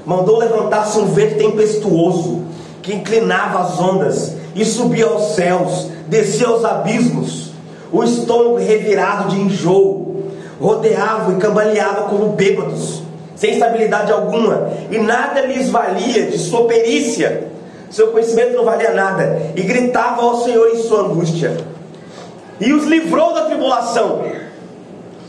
mandou 0.05 0.37
levantar-se 0.37 0.99
um 0.99 1.07
vento 1.07 1.37
tempestuoso 1.37 2.43
que 2.81 2.93
inclinava 2.93 3.59
as 3.59 3.79
ondas 3.79 4.35
e 4.53 4.63
subia 4.63 5.07
aos 5.07 5.35
céus, 5.35 5.89
descia 6.07 6.47
aos 6.47 6.63
abismos, 6.63 7.51
o 7.91 8.03
estômago 8.03 8.57
revirado 8.57 9.29
de 9.29 9.41
enjoo, 9.41 10.23
rodeava 10.61 11.33
e 11.33 11.37
cambaleava 11.37 12.03
como 12.03 12.29
bêbados, 12.29 13.01
sem 13.35 13.53
estabilidade 13.53 14.11
alguma, 14.11 14.69
e 14.91 14.97
nada 14.99 15.41
lhes 15.41 15.69
valia 15.69 16.27
de 16.27 16.37
sua 16.37 16.65
perícia, 16.65 17.47
seu 17.89 18.07
conhecimento 18.07 18.55
não 18.55 18.63
valia 18.63 18.93
nada, 18.93 19.51
e 19.55 19.61
gritava 19.61 20.21
ao 20.21 20.43
Senhor 20.43 20.69
em 20.69 20.83
sua 20.83 21.01
angústia, 21.01 21.57
e 22.59 22.71
os 22.71 22.85
livrou 22.85 23.33
da 23.33 23.45
tribulação. 23.45 24.23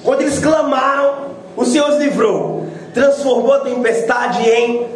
Quando 0.04 0.20
eles 0.20 0.38
clamaram, 0.38 1.26
o 1.56 1.64
Senhor 1.64 1.88
os 1.88 1.98
livrou 1.98 2.65
transformou 2.96 3.52
a 3.52 3.60
tempestade 3.60 4.40
em 4.48 4.86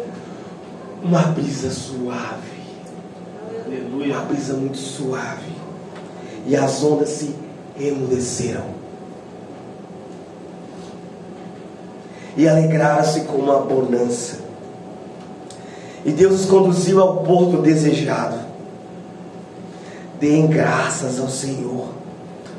uma 1.03 1.21
brisa 1.21 1.69
suave. 1.69 2.49
Aleluia. 3.63 4.15
Uma 4.15 4.25
brisa 4.25 4.55
muito 4.55 4.77
suave. 4.77 5.51
E 6.47 6.55
as 6.55 6.83
ondas 6.83 7.09
se 7.09 7.35
emudeceram. 7.79 8.65
E 12.35 12.49
alegraram-se 12.49 13.21
com 13.25 13.37
uma 13.37 13.59
bonança. 13.59 14.39
E 16.03 16.09
Deus 16.11 16.41
os 16.41 16.45
conduziu 16.47 16.99
ao 16.99 17.17
porto 17.17 17.61
desejado. 17.61 18.39
Deem 20.19 20.47
graças 20.47 21.19
ao 21.19 21.29
Senhor 21.29 21.89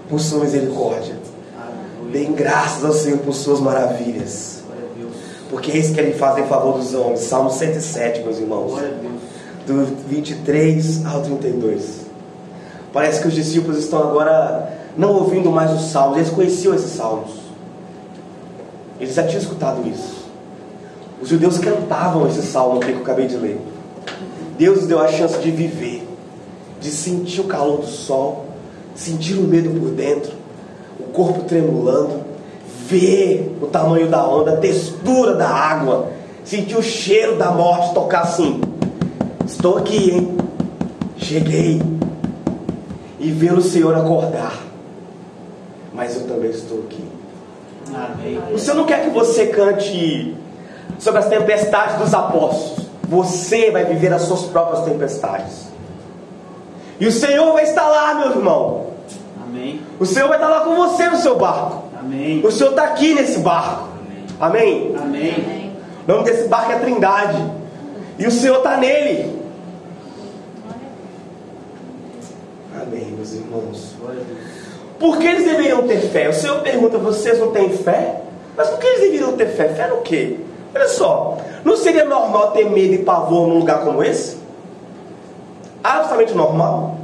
por 0.08 0.20
sua 0.20 0.44
misericórdia. 0.44 1.16
Deem 2.12 2.32
graças 2.32 2.84
ao 2.84 2.92
Senhor 2.92 3.18
por 3.18 3.34
suas 3.34 3.58
maravilhas 3.58 4.51
porque 5.52 5.71
é 5.71 5.76
isso 5.76 5.92
que 5.92 6.00
ele 6.00 6.14
faz 6.14 6.38
em 6.38 6.47
favor 6.47 6.78
dos 6.78 6.94
homens. 6.94 7.21
Salmo 7.21 7.50
107, 7.50 8.23
meus 8.23 8.38
irmãos. 8.38 8.73
Do 9.66 9.85
23 10.09 11.04
ao 11.04 11.21
32. 11.21 12.06
Parece 12.90 13.21
que 13.21 13.28
os 13.28 13.35
discípulos 13.35 13.78
estão 13.78 13.99
agora 13.99 14.73
não 14.97 15.12
ouvindo 15.12 15.50
mais 15.50 15.71
os 15.71 15.90
salmos, 15.90 16.16
eles 16.16 16.30
conheciam 16.30 16.75
esses 16.75 16.92
salmos. 16.92 17.32
Eles 18.99 19.14
já 19.14 19.25
tinham 19.25 19.42
escutado 19.42 19.87
isso. 19.87 20.25
Os 21.21 21.28
judeus 21.28 21.59
cantavam 21.59 22.26
esse 22.26 22.42
salmo 22.42 22.80
que 22.80 22.90
eu 22.90 23.00
acabei 23.00 23.26
de 23.26 23.37
ler. 23.37 23.61
Deus 24.56 24.78
nos 24.78 24.87
deu 24.87 25.00
a 25.00 25.09
chance 25.09 25.38
de 25.38 25.50
viver, 25.50 26.09
de 26.80 26.90
sentir 26.90 27.42
o 27.42 27.44
calor 27.44 27.82
do 27.82 27.87
sol, 27.87 28.47
sentir 28.94 29.35
o 29.35 29.42
medo 29.42 29.68
por 29.78 29.90
dentro, 29.90 30.32
o 30.99 31.04
corpo 31.12 31.42
tremulando, 31.42 32.21
ver 32.92 33.56
o 33.62 33.66
tamanho 33.66 34.08
da 34.08 34.26
onda, 34.26 34.52
a 34.52 34.56
textura 34.58 35.34
da 35.34 35.49
água, 35.49 36.11
sentir 36.44 36.76
o 36.76 36.82
cheiro 36.82 37.37
da 37.37 37.50
morte, 37.50 37.94
tocar 37.94 38.22
assim. 38.22 38.61
Estou 39.46 39.78
aqui, 39.78 40.11
hein? 40.11 40.37
Cheguei. 41.16 41.80
E 43.18 43.30
ver 43.30 43.54
o 43.54 43.62
Senhor 43.62 43.94
acordar. 43.94 44.58
Mas 45.94 46.16
eu 46.16 46.26
também 46.26 46.50
estou 46.50 46.80
aqui. 46.80 47.04
O 48.52 48.58
Senhor 48.58 48.76
não 48.76 48.84
quer 48.84 49.04
que 49.04 49.11
você 49.11 49.46
cante 49.46 50.37
sobre 50.99 51.20
as 51.20 51.28
tempestades 51.28 51.96
dos 51.96 52.12
apóstolos. 52.12 52.87
Você 53.08 53.70
vai 53.70 53.84
viver 53.84 54.12
as 54.12 54.22
suas 54.22 54.42
próprias 54.44 54.84
tempestades. 54.84 55.68
E 56.99 57.06
o 57.06 57.12
Senhor 57.12 57.52
vai 57.52 57.64
estar 57.64 57.88
lá, 57.88 58.14
meu 58.14 58.30
irmão. 58.30 58.87
Amém. 59.44 59.80
O 60.00 60.06
Senhor 60.06 60.28
vai 60.28 60.38
estar 60.38 60.49
lá 60.49 60.61
com 60.61 60.75
você 60.75 61.08
no 61.11 61.16
seu 61.16 61.37
barco. 61.37 61.91
Amém. 62.02 62.44
O 62.44 62.50
Senhor 62.50 62.71
está 62.71 62.82
aqui 62.82 63.14
nesse 63.14 63.38
barco. 63.38 63.88
Amém? 64.40 64.92
Amém. 65.00 65.73
O 66.06 66.12
nome 66.12 66.25
desse 66.25 66.49
barco 66.49 66.73
é 66.73 66.78
Trindade. 66.80 67.38
E 68.18 68.26
o 68.26 68.30
Senhor 68.30 68.56
está 68.56 68.76
nele. 68.76 69.40
Amém, 72.80 73.04
meus 73.12 73.32
irmãos. 73.32 73.94
Por 74.99 75.18
que 75.18 75.26
eles 75.26 75.44
deveriam 75.44 75.87
ter 75.87 76.00
fé? 76.00 76.28
O 76.28 76.32
Senhor 76.32 76.61
pergunta: 76.62 76.99
vocês 76.99 77.38
não 77.38 77.52
têm 77.52 77.71
fé? 77.71 78.21
Mas 78.56 78.68
por 78.68 78.80
que 78.80 78.87
eles 78.87 79.00
deveriam 79.00 79.37
ter 79.37 79.47
fé? 79.47 79.68
Fé 79.68 79.87
no 79.87 79.99
quê? 79.99 80.38
Olha 80.75 80.88
só, 80.88 81.38
não 81.64 81.76
seria 81.76 82.04
normal 82.04 82.50
ter 82.50 82.68
medo 82.68 82.94
e 82.94 82.99
pavor 82.99 83.47
num 83.47 83.59
lugar 83.59 83.85
como 83.85 84.02
esse? 84.02 84.38
Absolutamente 85.85 86.35
normal? 86.35 86.97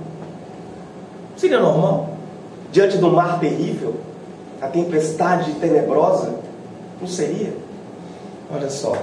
Seria 1.36 1.60
normal? 1.60 2.10
Diante 2.72 2.98
do 2.98 3.10
mar 3.10 3.38
terrível, 3.38 3.94
a 4.60 4.66
tempestade 4.66 5.52
tenebrosa? 5.54 6.34
Não 7.00 7.08
seria? 7.08 7.54
Olha 8.52 8.70
só, 8.70 8.94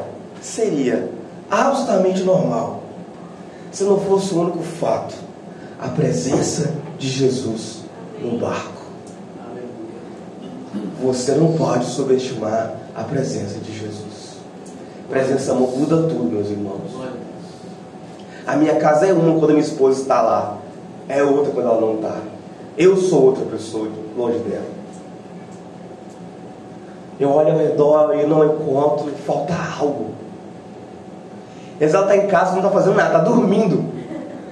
seria 0.41 1.09
absolutamente 1.49 2.23
normal 2.23 2.83
se 3.71 3.83
não 3.83 3.99
fosse 3.99 4.33
o 4.33 4.41
único 4.41 4.63
fato 4.63 5.15
a 5.79 5.89
presença 5.89 6.71
de 6.97 7.09
Jesus 7.09 7.81
no 8.21 8.37
barco. 8.37 8.83
Você 11.03 11.33
não 11.33 11.53
pode 11.53 11.85
subestimar 11.85 12.73
a 12.95 13.03
presença 13.03 13.59
de 13.59 13.77
Jesus. 13.77 14.37
Presença 15.09 15.53
muda 15.53 16.03
tudo, 16.03 16.23
meus 16.23 16.49
irmãos. 16.49 16.91
A 18.47 18.55
minha 18.55 18.75
casa 18.75 19.05
é 19.05 19.13
uma 19.13 19.37
quando 19.39 19.51
a 19.51 19.53
minha 19.53 19.65
esposa 19.65 20.01
está 20.01 20.21
lá, 20.21 20.57
é 21.07 21.21
outra 21.23 21.51
quando 21.51 21.67
ela 21.67 21.81
não 21.81 21.95
está. 21.95 22.17
Eu 22.77 22.97
sou 22.97 23.23
outra 23.23 23.45
pessoa 23.45 23.89
longe 24.17 24.39
dela. 24.39 24.74
Eu 27.19 27.31
olho 27.31 27.53
ao 27.53 27.57
redor 27.57 28.15
e 28.15 28.25
não 28.25 28.43
encontro, 28.43 29.11
falta 29.25 29.53
algo. 29.79 30.11
Às 31.81 31.93
ela 31.93 32.03
está 32.03 32.17
em 32.17 32.27
casa, 32.27 32.51
não 32.51 32.59
está 32.59 32.69
fazendo 32.69 32.95
nada, 32.95 33.17
está 33.17 33.19
dormindo. 33.19 33.85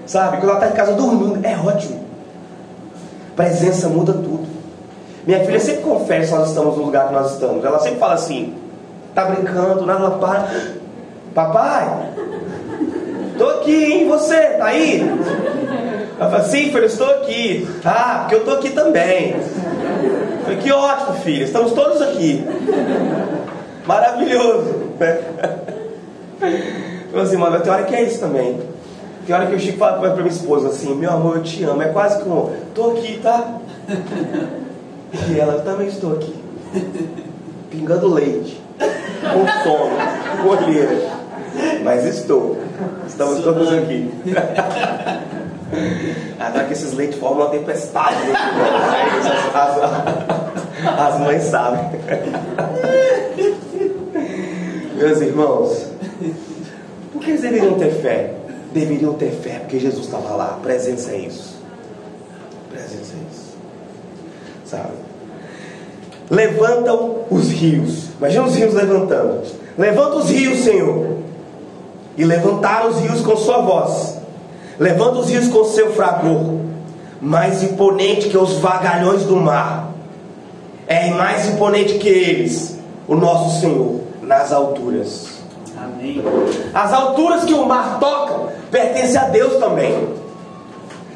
Sabe? 0.05 0.37
Quando 0.37 0.49
ela 0.49 0.59
está 0.59 0.67
em 0.69 0.73
casa 0.73 0.93
dormindo, 0.93 1.45
é 1.45 1.57
ótimo. 1.57 2.03
Presença 3.35 3.87
muda 3.87 4.13
tudo. 4.13 4.45
Minha 5.25 5.39
filha 5.45 5.59
sempre 5.59 5.83
confere 5.83 6.25
se 6.25 6.33
nós 6.33 6.49
estamos 6.49 6.77
no 6.77 6.83
lugar 6.83 7.07
que 7.07 7.13
nós 7.13 7.33
estamos. 7.33 7.63
Ela 7.63 7.79
sempre 7.79 7.99
fala 7.99 8.13
assim, 8.13 8.53
tá 9.15 9.25
brincando, 9.25 9.85
nada, 9.85 9.99
ela 9.99 10.17
para. 10.17 10.49
Papai, 11.33 12.11
tô 13.37 13.49
aqui, 13.49 13.93
hein? 13.93 14.07
Você, 14.09 14.35
tá 14.35 14.65
aí? 14.65 15.01
Ela 16.19 16.29
fala, 16.29 16.43
sim, 16.43 16.71
filho, 16.71 16.85
estou 16.85 17.09
aqui. 17.09 17.67
Ah, 17.85 18.19
porque 18.21 18.35
eu 18.35 18.45
tô 18.45 18.51
aqui 18.51 18.69
também. 18.71 19.35
Eu 20.43 20.47
falei, 20.47 20.57
que 20.57 20.71
ótimo, 20.73 21.13
filho, 21.19 21.45
estamos 21.45 21.71
todos 21.71 22.01
aqui. 22.01 22.45
Maravilhoso. 23.85 24.91
Falei 26.39 27.25
assim, 27.25 27.37
mano, 27.37 27.61
tem 27.61 27.71
hora 27.71 27.83
que 27.83 27.95
é 27.95 28.03
isso 28.03 28.19
também. 28.19 28.59
Tem 29.25 29.33
hora 29.33 29.45
que 29.45 29.53
eu 29.53 29.59
chego 29.59 29.77
e 29.77 29.79
falo 29.79 30.01
pra 30.01 30.15
minha 30.15 30.27
esposa 30.27 30.67
assim, 30.67 30.93
meu 30.95 31.11
amor, 31.11 31.37
eu 31.37 31.43
te 31.43 31.63
amo. 31.63 31.81
É 31.81 31.87
quase 31.87 32.21
como, 32.21 32.51
tô 32.75 32.91
aqui, 32.91 33.21
tá? 33.23 33.59
E 35.29 35.39
ela, 35.39 35.53
eu 35.53 35.61
também 35.63 35.87
estou 35.87 36.11
aqui. 36.13 36.35
Pingando 37.71 38.13
leite. 38.13 38.61
Com 39.21 39.47
sono, 39.63 39.95
com 40.41 40.49
olheira. 40.49 41.09
Mas 41.85 42.05
estou. 42.05 42.57
Estamos 43.07 43.39
todos 43.41 43.71
aqui. 43.71 44.11
Agora 46.39 46.65
que 46.65 46.73
esses 46.73 46.93
leites 46.93 47.17
formam 47.17 47.45
uma 47.45 47.51
tempestade. 47.51 48.17
né? 48.27 48.33
As, 50.85 51.19
mães 51.19 51.43
sabem. 51.43 51.81
Meus 54.95 55.21
irmãos, 55.21 55.87
por 57.11 57.21
que 57.21 57.31
eles 57.31 57.41
deveriam 57.41 57.77
ter 57.77 57.91
fé? 57.91 58.33
Deveriam 58.73 59.13
ter 59.13 59.31
fé 59.31 59.59
porque 59.59 59.79
Jesus 59.79 60.05
estava 60.05 60.35
lá. 60.35 60.59
Presença 60.61 61.11
é 61.11 61.19
isso. 61.19 61.55
Presença 62.71 63.13
é 63.13 63.21
isso. 63.31 63.55
Sabe? 64.65 64.93
Levantam 66.29 67.19
os 67.29 67.49
rios. 67.49 68.09
Imagina 68.17 68.45
os 68.45 68.55
rios 68.55 68.73
levantando. 68.73 69.43
Levanta 69.77 70.15
os 70.17 70.29
rios, 70.29 70.59
Senhor. 70.59 71.17
E 72.17 72.23
levantaram 72.23 72.89
os 72.89 72.99
rios 72.99 73.21
com 73.21 73.35
sua 73.35 73.61
voz. 73.61 74.17
Levanta 74.79 75.19
os 75.19 75.29
rios 75.29 75.47
com 75.47 75.63
seu 75.65 75.93
fragor. 75.93 76.59
Mais 77.21 77.63
imponente 77.63 78.29
que 78.29 78.37
os 78.37 78.53
vagalhões 78.53 79.23
do 79.23 79.35
mar. 79.35 79.92
É 80.93 81.09
mais 81.09 81.49
imponente 81.49 81.95
que 81.95 82.07
eles, 82.07 82.77
o 83.07 83.15
nosso 83.15 83.59
Senhor, 83.59 83.99
nas 84.21 84.53
alturas. 84.53 85.27
Amém. 85.75 86.23
As 86.71 86.93
alturas 86.93 87.45
que 87.45 87.53
o 87.53 87.65
mar 87.65 87.97
toca 87.99 88.53
pertencem 88.69 89.19
a 89.19 89.23
Deus 89.23 89.55
também. 89.55 90.07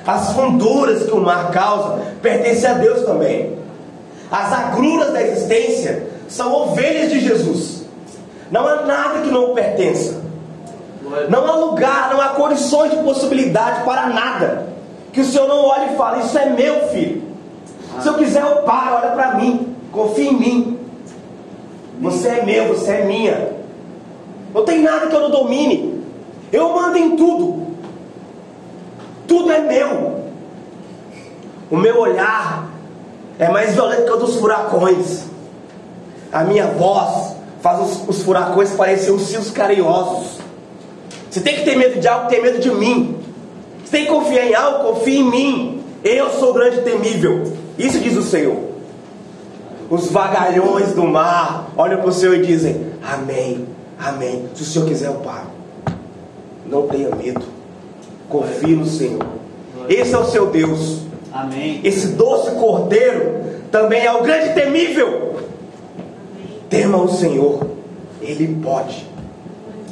As 0.06 0.32
funduras 0.32 1.04
que 1.04 1.12
o 1.12 1.20
mar 1.20 1.52
causa 1.52 2.00
pertencem 2.24 2.68
a 2.68 2.74
Deus 2.74 3.06
também. 3.06 3.56
As 4.32 4.52
agruras 4.52 5.14
da 5.14 5.22
existência 5.22 6.08
são 6.28 6.52
ovelhas 6.56 7.12
de 7.12 7.20
Jesus. 7.20 7.84
Não 8.50 8.68
há 8.68 8.82
nada 8.82 9.22
que 9.22 9.30
não 9.30 9.52
o 9.52 9.54
pertença. 9.54 10.20
Não 11.30 11.46
há 11.46 11.56
lugar, 11.56 12.10
não 12.12 12.20
há 12.20 12.30
condições 12.30 12.90
de 12.90 12.98
possibilidade 12.98 13.84
para 13.84 14.08
nada. 14.08 14.70
Que 15.14 15.22
o 15.22 15.24
Senhor 15.24 15.48
não 15.48 15.66
olhe 15.66 15.94
e 15.94 15.98
fale, 15.98 16.24
isso 16.24 16.36
é 16.36 16.48
meu 16.48 16.88
filho. 16.88 17.27
Se 18.02 18.08
eu 18.08 18.14
quiser 18.16 18.42
eu 18.42 18.58
paro, 18.64 18.96
olha 18.96 19.12
para 19.12 19.36
mim, 19.36 19.76
confia 19.92 20.30
em 20.30 20.36
mim. 20.36 20.80
Você 22.02 22.28
é 22.28 22.46
meu, 22.46 22.68
você 22.70 22.92
é 22.92 23.06
minha. 23.06 23.52
Não 24.54 24.64
tem 24.64 24.82
nada 24.82 25.08
que 25.08 25.16
eu 25.16 25.22
não 25.22 25.32
domine. 25.32 26.04
Eu 26.52 26.74
mando 26.74 26.98
em 26.98 27.16
tudo. 27.16 27.68
Tudo 29.28 29.52
é 29.52 29.60
meu. 29.60 30.22
O 31.70 31.76
meu 31.76 32.00
olhar 32.00 32.70
é 33.40 33.50
mais 33.50 33.74
violento 33.74 34.06
que 34.06 34.12
o 34.12 34.18
dos 34.18 34.36
furacões. 34.36 35.26
A 36.32 36.44
minha 36.44 36.68
voz 36.68 37.36
faz 37.62 37.80
os, 37.82 38.10
os 38.10 38.24
furacões 38.24 38.72
parecerem 38.72 39.16
os 39.16 39.30
rios 39.32 39.52
carinhosos. 39.52 40.40
Você 41.30 41.42
tem 41.42 41.56
que 41.56 41.64
ter 41.64 41.76
medo 41.76 42.00
de 42.00 42.08
algo, 42.08 42.30
ter 42.30 42.42
medo 42.42 42.60
de 42.60 42.72
mim. 42.72 43.18
Você 43.84 43.98
tem 43.98 44.06
que 44.06 44.12
confiar 44.12 44.46
em 44.46 44.56
algo, 44.56 44.94
confie 44.94 45.18
em 45.18 45.24
mim. 45.24 45.84
Eu 46.04 46.30
sou 46.32 46.54
grande 46.54 46.82
temível. 46.82 47.57
Isso 47.78 48.00
diz 48.00 48.18
o 48.18 48.24
Senhor. 48.24 48.58
Os 49.90 50.12
vagalhões 50.12 50.94
do 50.94 51.04
mar 51.04 51.72
olham 51.78 52.00
para 52.00 52.10
o 52.10 52.14
Senhor 52.14 52.36
e 52.36 52.46
dizem: 52.46 52.94
Amém, 53.02 53.66
Amém. 54.00 54.48
Se 54.54 54.62
o 54.62 54.66
Senhor 54.66 54.88
quiser, 54.88 55.08
eu 55.08 55.16
paro. 55.16 55.48
Não 56.66 56.88
tenha 56.88 57.14
medo. 57.16 57.42
Confie 58.30 58.76
no 58.76 58.86
Senhor. 58.86 59.26
Esse 59.90 60.14
é 60.14 60.18
o 60.18 60.26
seu 60.26 60.48
Deus. 60.48 61.00
Amém. 61.34 61.82
Esse 61.84 62.10
doce 62.10 62.52
cordeiro 62.52 63.42
também 63.72 64.06
é 64.06 64.12
o 64.12 64.22
grande 64.22 64.54
temível. 64.54 65.40
Tema 66.70 66.98
o 66.98 67.10
Senhor. 67.10 67.68
Ele 68.22 68.60
pode. 68.62 69.06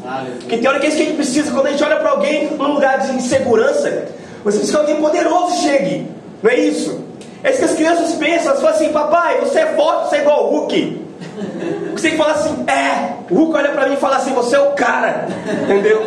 Aleluia. 0.05 0.37
Porque 0.39 0.57
tem 0.57 0.67
hora 0.67 0.79
que 0.79 0.85
é 0.85 0.89
isso 0.89 0.97
que 0.97 1.03
a 1.03 1.05
gente 1.07 1.15
precisa. 1.15 1.51
Quando 1.51 1.67
a 1.67 1.71
gente 1.71 1.83
olha 1.83 1.95
para 1.97 2.11
alguém 2.11 2.55
num 2.55 2.73
lugar 2.73 2.99
de 2.99 3.15
insegurança, 3.15 4.07
você 4.43 4.57
precisa 4.59 4.71
que 4.71 4.77
alguém 4.77 5.01
poderoso 5.01 5.61
chegue. 5.63 6.07
Não 6.43 6.51
é 6.51 6.59
isso? 6.59 7.04
É 7.45 7.51
isso 7.51 7.59
que 7.59 7.65
as 7.65 7.75
crianças 7.75 8.13
pensam. 8.13 8.47
Elas 8.49 8.59
falam 8.59 8.75
assim: 8.75 8.89
Papai, 8.91 9.39
você 9.39 9.59
é 9.59 9.65
forte, 9.75 10.09
você 10.09 10.15
é 10.15 10.21
igual 10.21 10.47
o 10.47 10.49
Hulk. 10.49 11.05
Você 11.91 12.11
falar 12.11 12.31
assim: 12.31 12.65
É. 12.67 13.13
O 13.29 13.35
Hulk 13.35 13.55
olha 13.55 13.69
para 13.69 13.87
mim 13.87 13.93
e 13.93 13.97
fala 13.97 14.15
assim: 14.15 14.33
Você 14.33 14.55
é 14.55 14.59
o 14.59 14.71
cara. 14.71 15.27
Entendeu? 15.63 16.01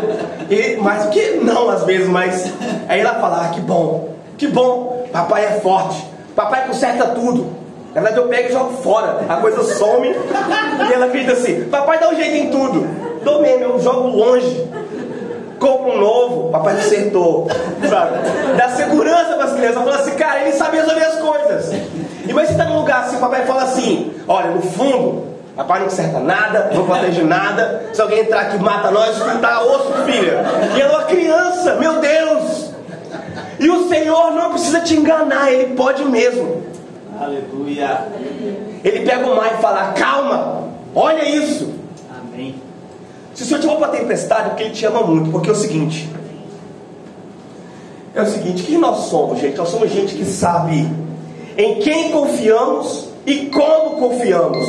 E, 0.50 0.76
mas 0.80 1.06
o 1.06 1.10
que? 1.10 1.34
Não, 1.36 1.70
às 1.70 1.84
vezes, 1.84 2.08
mas. 2.08 2.52
Aí 2.88 2.98
ela 2.98 3.14
fala: 3.20 3.46
Ah, 3.46 3.48
que 3.50 3.60
bom. 3.60 4.14
Que 4.36 4.48
bom. 4.48 5.06
Papai 5.12 5.44
é 5.44 5.60
forte. 5.60 6.04
Papai 6.34 6.66
conserta 6.66 7.06
tudo. 7.06 7.46
Na 7.94 8.00
verdade, 8.00 8.20
eu 8.20 8.28
pego 8.28 8.48
e 8.48 8.52
jogo 8.52 8.72
fora. 8.82 9.24
A 9.28 9.36
coisa 9.36 9.62
some. 9.62 10.08
e 10.08 10.92
ela 10.92 11.06
grita 11.06 11.34
assim: 11.34 11.68
Papai 11.70 12.00
dá 12.00 12.08
um 12.08 12.16
jeito 12.16 12.34
em 12.34 12.50
tudo. 12.50 12.84
Dou 13.22 13.40
mesmo, 13.42 13.62
eu 13.62 13.80
jogo 13.80 14.08
longe. 14.08 14.66
Compro 15.58 15.92
um 15.92 15.98
novo, 15.98 16.50
papai 16.50 16.76
consertou. 16.76 17.48
Sabe? 17.88 18.18
Dá 18.56 18.68
segurança 18.70 19.34
para 19.34 19.44
as 19.44 19.52
crianças. 19.52 19.82
Fala 19.82 19.96
assim, 19.96 20.10
cara, 20.12 20.40
ele 20.42 20.52
sabe 20.52 20.76
resolver 20.76 21.04
as 21.04 21.18
coisas. 21.18 21.72
E 22.26 22.32
mas 22.32 22.46
você 22.46 22.52
está 22.52 22.64
num 22.66 22.78
lugar 22.78 23.04
assim, 23.04 23.16
o 23.16 23.20
papai 23.20 23.46
fala 23.46 23.62
assim: 23.62 24.12
olha, 24.28 24.50
no 24.50 24.60
fundo, 24.60 25.26
papai 25.56 25.80
não 25.80 25.88
conserta 25.88 26.20
nada, 26.20 26.70
não 26.74 26.84
protege 26.84 27.22
nada. 27.22 27.86
Se 27.92 28.00
alguém 28.00 28.20
entrar 28.20 28.42
aqui 28.42 28.58
mata 28.58 28.90
nós, 28.90 29.18
tá 29.40 29.62
osso, 29.62 29.92
filha. 30.04 30.44
E 30.76 30.80
ela 30.80 30.92
é 30.92 30.96
uma 30.96 31.04
criança, 31.04 31.74
meu 31.76 32.00
Deus. 32.00 32.70
E 33.58 33.68
o 33.68 33.88
Senhor 33.88 34.32
não 34.32 34.50
precisa 34.50 34.80
te 34.80 34.94
enganar, 34.94 35.50
Ele 35.50 35.74
pode 35.74 36.04
mesmo. 36.04 36.62
Aleluia. 37.20 38.06
Ele 38.84 39.00
pega 39.00 39.26
o 39.26 39.34
mar 39.34 39.54
e 39.58 39.62
fala: 39.62 39.92
Calma, 39.92 40.68
olha 40.94 41.28
isso. 41.28 41.74
Amém. 42.10 42.67
Se 43.38 43.44
o 43.44 43.46
Senhor 43.46 43.60
te 43.60 43.66
chamou 43.66 43.78
para 43.78 43.96
tempestade, 43.96 44.46
é 44.46 44.48
porque 44.48 44.64
Ele 44.64 44.72
te 44.72 44.84
ama 44.84 45.00
muito. 45.02 45.30
Porque 45.30 45.48
é 45.48 45.52
o 45.52 45.54
seguinte: 45.54 46.10
é 48.12 48.20
o 48.20 48.26
seguinte, 48.26 48.64
quem 48.64 48.78
nós 48.78 49.04
somos, 49.04 49.38
gente? 49.38 49.56
Nós 49.56 49.68
somos 49.68 49.92
gente 49.92 50.16
que 50.16 50.24
sabe 50.24 50.90
em 51.56 51.76
quem 51.76 52.10
confiamos 52.10 53.10
e 53.24 53.46
como 53.46 54.00
confiamos. 54.00 54.66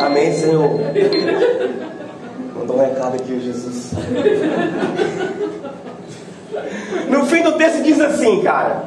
Amém, 0.00 0.32
Senhor. 0.32 0.70
Mandou 2.58 2.76
um 2.76 2.80
recado 2.80 3.16
aqui, 3.16 3.38
Jesus. 3.40 3.90
No 7.10 7.26
fim 7.26 7.42
do 7.42 7.52
texto 7.58 7.82
diz 7.82 8.00
assim, 8.00 8.40
cara: 8.40 8.86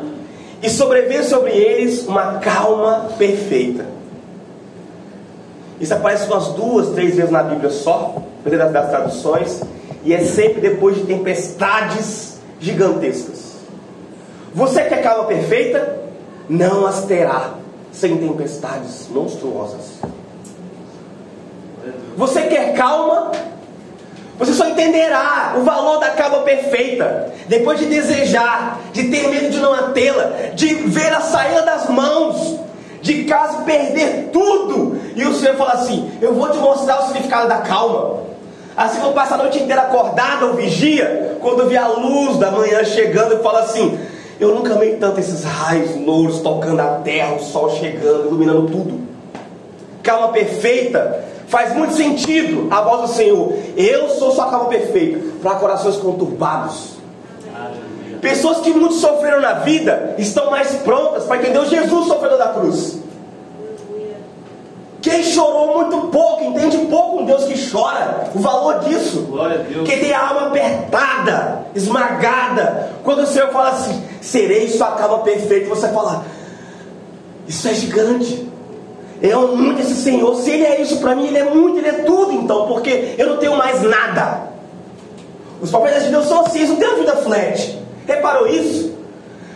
E 0.64 0.68
sobreveio 0.68 1.24
sobre 1.24 1.52
eles 1.52 2.08
uma 2.08 2.40
calma 2.40 3.12
perfeita. 3.20 3.91
Isso 5.82 5.96
aparece 5.96 6.28
umas 6.28 6.50
duas, 6.50 6.90
três 6.90 7.16
vezes 7.16 7.32
na 7.32 7.42
Bíblia 7.42 7.72
só, 7.72 8.14
dependendo 8.44 8.72
das 8.72 8.90
traduções, 8.90 9.62
e 10.04 10.14
é 10.14 10.24
sempre 10.24 10.62
depois 10.62 10.96
de 10.96 11.06
tempestades 11.06 12.40
gigantescas. 12.60 13.56
Você 14.54 14.84
quer 14.84 15.02
calma 15.02 15.24
perfeita? 15.26 16.00
Não 16.48 16.86
as 16.86 17.06
terá 17.06 17.56
sem 17.92 18.16
tempestades 18.18 19.08
monstruosas. 19.10 20.00
Você 22.16 22.44
quer 22.44 22.74
calma? 22.76 23.32
Você 24.38 24.54
só 24.54 24.68
entenderá 24.68 25.56
o 25.58 25.64
valor 25.64 26.00
da 26.00 26.12
calma 26.12 26.42
perfeita 26.42 27.34
depois 27.48 27.80
de 27.80 27.86
desejar, 27.86 28.80
de 28.94 29.10
ter 29.10 29.28
medo 29.30 29.50
de 29.50 29.60
não 29.60 29.94
tê-la, 29.94 30.52
de 30.54 30.74
ver 30.76 31.12
a 31.12 31.22
saída 31.22 31.64
das 31.64 31.90
mãos, 31.90 32.60
de 33.02 33.24
caso 33.24 33.64
perder 33.64 34.30
tudo. 34.32 35.01
E 35.42 35.46
Senhor 35.46 35.58
fala 35.58 35.74
assim: 35.74 36.12
Eu 36.22 36.34
vou 36.34 36.50
te 36.50 36.58
mostrar 36.58 37.02
o 37.02 37.08
significado 37.08 37.48
da 37.48 37.58
calma. 37.58 38.22
Assim 38.78 39.02
vou 39.02 39.12
passar 39.12 39.36
a 39.36 39.38
noite 39.40 39.60
inteira 39.60 39.82
acordado 39.82 40.48
ou 40.48 40.54
vigia, 40.54 41.38
quando 41.42 41.68
vi 41.68 41.76
a 41.76 41.88
luz 41.88 42.38
da 42.38 42.52
manhã 42.52 42.84
chegando, 42.84 43.34
eu 43.34 43.44
falo 43.44 43.58
assim: 43.58 44.00
Eu 44.40 44.54
nunca 44.54 44.74
amei 44.74 44.96
tanto 44.98 45.20
esses 45.20 45.44
raios 45.44 45.96
louros 46.06 46.40
tocando 46.40 46.80
a 46.80 47.00
terra, 47.04 47.36
o 47.36 47.40
sol 47.40 47.72
chegando, 47.72 48.28
iluminando 48.28 48.68
tudo. 48.68 49.02
Calma 50.04 50.30
perfeita 50.30 51.32
Faz 51.52 51.76
muito 51.76 51.94
sentido 51.96 52.70
a 52.72 52.82
voz 52.82 53.02
do 53.02 53.08
Senhor. 53.10 53.54
Eu 53.76 54.08
sou 54.08 54.32
sua 54.32 54.50
calma 54.50 54.70
perfeita 54.70 55.20
para 55.44 55.56
corações 55.56 55.98
conturbados. 55.98 56.92
Pessoas 58.22 58.60
que 58.60 58.70
muito 58.72 58.96
sofreram 58.96 59.42
na 59.42 59.56
vida 59.56 60.16
estão 60.18 60.50
mais 60.50 60.72
prontas 60.78 61.26
para 61.26 61.40
entender 61.40 61.60
o 61.60 61.66
Jesus 61.66 62.08
sofrendo 62.08 62.38
da 62.38 62.54
cruz. 62.54 63.00
Quem 65.02 65.24
chorou 65.24 65.80
muito 65.80 66.08
pouco, 66.08 66.44
entende 66.44 66.78
pouco 66.86 67.22
um 67.22 67.26
Deus 67.26 67.46
que 67.46 67.72
chora, 67.72 68.30
o 68.36 68.40
valor 68.40 68.80
disso. 68.82 69.28
Quem 69.84 70.00
tem 70.00 70.14
a 70.14 70.28
alma 70.30 70.48
apertada, 70.48 71.66
esmagada. 71.74 72.92
Quando 73.04 73.24
o 73.24 73.28
Senhor 73.28 73.50
fala 73.50 73.70
assim, 73.70 74.04
serei 74.22 74.70
sua 74.70 74.92
calma 74.92 75.20
perfeita, 75.20 75.68
você 75.68 75.88
fala, 75.88 76.24
isso 77.48 77.68
é 77.68 77.74
gigante. 77.74 78.48
Eu 79.22 79.40
amo 79.40 79.58
muito 79.58 79.82
esse 79.82 79.96
Senhor. 79.96 80.36
Se 80.36 80.52
Ele 80.52 80.66
é 80.66 80.82
isso 80.82 80.98
para 81.00 81.16
mim, 81.16 81.28
Ele 81.28 81.38
é 81.38 81.46
muito, 81.46 81.80
Ele 81.80 81.88
é 81.88 82.04
tudo 82.04 82.34
então, 82.34 82.68
porque 82.68 83.16
eu 83.18 83.28
não 83.28 83.38
tenho 83.38 83.58
mais 83.58 83.82
nada. 83.82 84.52
Os 85.60 85.72
profetas 85.72 86.04
de 86.04 86.10
Deus 86.10 86.28
são 86.28 86.46
assim, 86.46 86.60
eles 86.60 86.70
não 86.70 86.78
têm 86.78 86.96
vida 87.00 87.16
flat. 87.18 87.80
Reparou 88.08 88.48
isso? 88.48 88.94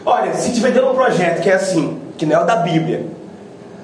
Olha, 0.05 0.33
se 0.33 0.51
te 0.51 0.59
vender 0.59 0.83
um 0.83 0.93
projeto 0.93 1.41
que 1.41 1.49
é 1.49 1.53
assim, 1.53 1.99
que 2.17 2.25
não 2.25 2.35
é 2.35 2.43
o 2.43 2.45
da 2.45 2.57
Bíblia, 2.57 3.07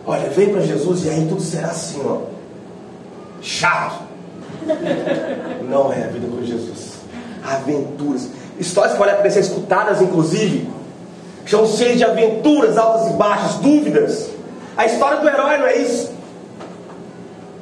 olha, 0.05 0.29
vem 0.29 0.49
para 0.49 0.61
Jesus 0.61 1.05
e 1.05 1.09
aí 1.09 1.25
tudo 1.27 1.41
será 1.41 1.67
assim, 1.67 2.01
ó. 2.05 2.17
Chato. 3.41 4.03
Não 5.67 5.91
é 5.91 6.03
a 6.03 6.07
vida 6.07 6.27
com 6.27 6.43
Jesus. 6.43 6.99
Aventuras. 7.43 8.29
Histórias 8.59 8.93
que 8.93 8.99
podem 8.99 9.31
ser 9.31 9.39
escutadas, 9.39 10.01
inclusive, 10.01 10.69
são 11.47 11.65
cheias 11.65 11.97
de 11.97 12.03
aventuras, 12.03 12.77
altas 12.77 13.11
e 13.11 13.13
baixas, 13.13 13.55
dúvidas. 13.55 14.29
A 14.77 14.85
história 14.85 15.19
do 15.19 15.27
herói 15.27 15.57
não 15.57 15.65
é 15.65 15.77
isso. 15.77 16.11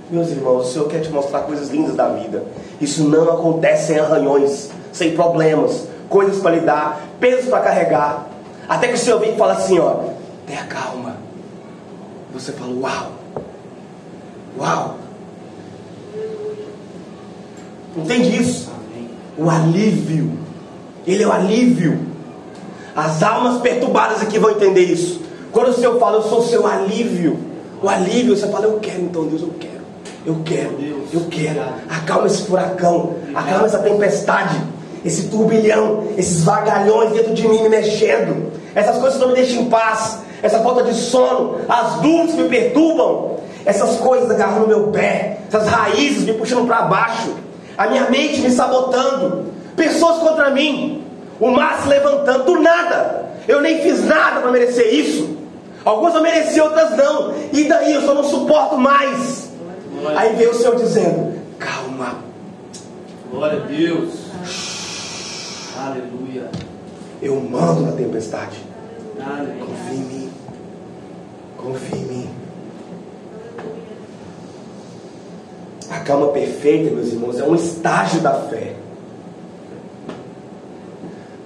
Meus 0.09 0.29
irmãos, 0.29 0.67
o 0.67 0.71
Senhor 0.71 0.87
quer 0.87 1.01
te 1.01 1.09
mostrar 1.09 1.41
coisas 1.41 1.69
lindas 1.69 1.95
da 1.95 2.09
vida. 2.09 2.43
Isso 2.81 3.03
não 3.03 3.29
acontece 3.29 3.87
sem 3.87 3.99
arranhões, 3.99 4.69
sem 4.91 5.15
problemas, 5.15 5.87
coisas 6.09 6.41
para 6.41 6.55
lidar, 6.55 7.01
pesos 7.19 7.49
para 7.49 7.59
carregar. 7.61 8.27
Até 8.67 8.87
que 8.87 8.95
o 8.95 8.97
Senhor 8.97 9.19
vem 9.19 9.33
e 9.33 9.37
fala 9.37 9.53
assim: 9.53 9.79
ó, 9.79 9.97
tenha 10.45 10.63
calma. 10.65 11.15
Você 12.33 12.51
fala: 12.51 12.73
uau, 12.73 13.11
uau. 14.57 14.97
Entende 17.95 18.41
isso? 18.41 18.69
O 19.37 19.49
alívio. 19.49 20.37
Ele 21.07 21.23
é 21.23 21.27
o 21.27 21.31
alívio. 21.31 21.99
As 22.95 23.23
almas 23.23 23.61
perturbadas 23.61 24.21
aqui 24.21 24.37
vão 24.37 24.51
entender 24.51 24.83
isso. 24.83 25.21
Quando 25.51 25.69
o 25.69 25.73
Senhor 25.73 25.97
fala, 25.99 26.17
eu 26.17 26.23
sou 26.23 26.39
o 26.39 26.47
seu 26.47 26.67
alívio, 26.67 27.39
o 27.81 27.89
alívio, 27.89 28.35
você 28.35 28.47
fala, 28.47 28.65
eu 28.65 28.79
quero 28.79 29.01
então, 29.01 29.25
Deus, 29.25 29.41
eu 29.41 29.53
quero, 29.59 29.81
eu 30.25 30.37
quero, 30.45 30.77
eu 31.11 31.21
quero. 31.29 31.61
Acalma 31.89 32.27
esse 32.27 32.43
furacão, 32.43 33.15
acalma 33.33 33.65
essa 33.65 33.79
tempestade, 33.79 34.61
esse 35.03 35.29
turbilhão, 35.29 36.07
esses 36.17 36.43
vagalhões 36.43 37.13
dentro 37.13 37.33
de 37.33 37.47
mim 37.47 37.63
me 37.63 37.69
mexendo, 37.69 38.51
essas 38.75 38.97
coisas 38.97 39.19
não 39.19 39.29
me 39.29 39.35
deixam 39.35 39.63
em 39.63 39.69
paz, 39.69 40.19
essa 40.41 40.59
falta 40.59 40.83
de 40.83 40.93
sono, 40.93 41.59
as 41.67 41.95
dúvidas 42.01 42.35
me 42.35 42.49
perturbam, 42.49 43.37
essas 43.65 43.97
coisas 43.97 44.29
agarrando 44.31 44.67
meu 44.67 44.87
pé, 44.87 45.39
essas 45.47 45.67
raízes 45.67 46.23
me 46.23 46.33
puxando 46.33 46.65
para 46.65 46.83
baixo, 46.83 47.35
a 47.77 47.87
minha 47.87 48.09
mente 48.09 48.41
me 48.41 48.49
sabotando, 48.49 49.45
pessoas 49.75 50.19
contra 50.19 50.49
mim, 50.49 51.03
o 51.39 51.49
mar 51.51 51.81
se 51.81 51.87
levantando 51.87 52.43
do 52.43 52.61
nada. 52.61 53.29
Eu 53.47 53.61
nem 53.61 53.81
fiz 53.81 54.03
nada 54.05 54.41
para 54.41 54.51
merecer 54.51 54.93
isso. 54.93 55.37
Alguns 55.83 56.13
eu 56.13 56.21
mereci, 56.21 56.59
outras 56.59 56.95
não. 56.97 57.33
E 57.53 57.63
daí 57.63 57.93
eu 57.93 58.01
só 58.01 58.13
não 58.13 58.23
suporto 58.23 58.77
mais. 58.77 59.49
Glória 59.99 60.19
Aí 60.19 60.35
veio 60.35 60.51
o 60.51 60.53
Senhor 60.53 60.75
dizendo: 60.75 61.33
Calma. 61.57 62.15
Glória 63.31 63.63
a 63.63 63.65
Deus. 63.65 64.09
Aleluia. 65.77 66.49
Eu 67.21 67.39
mando 67.39 67.81
na 67.81 67.91
tempestade. 67.93 68.57
Aleluia. 69.19 69.65
Confie 69.65 69.95
em 69.95 69.99
mim. 69.99 70.28
Confie 71.61 71.97
em 71.97 72.05
mim. 72.05 72.29
A 75.89 75.99
calma 75.99 76.27
perfeita, 76.27 76.93
meus 76.93 77.07
irmãos, 77.07 77.39
é 77.39 77.43
um 77.43 77.55
estágio 77.55 78.21
da 78.21 78.33
fé. 78.33 78.75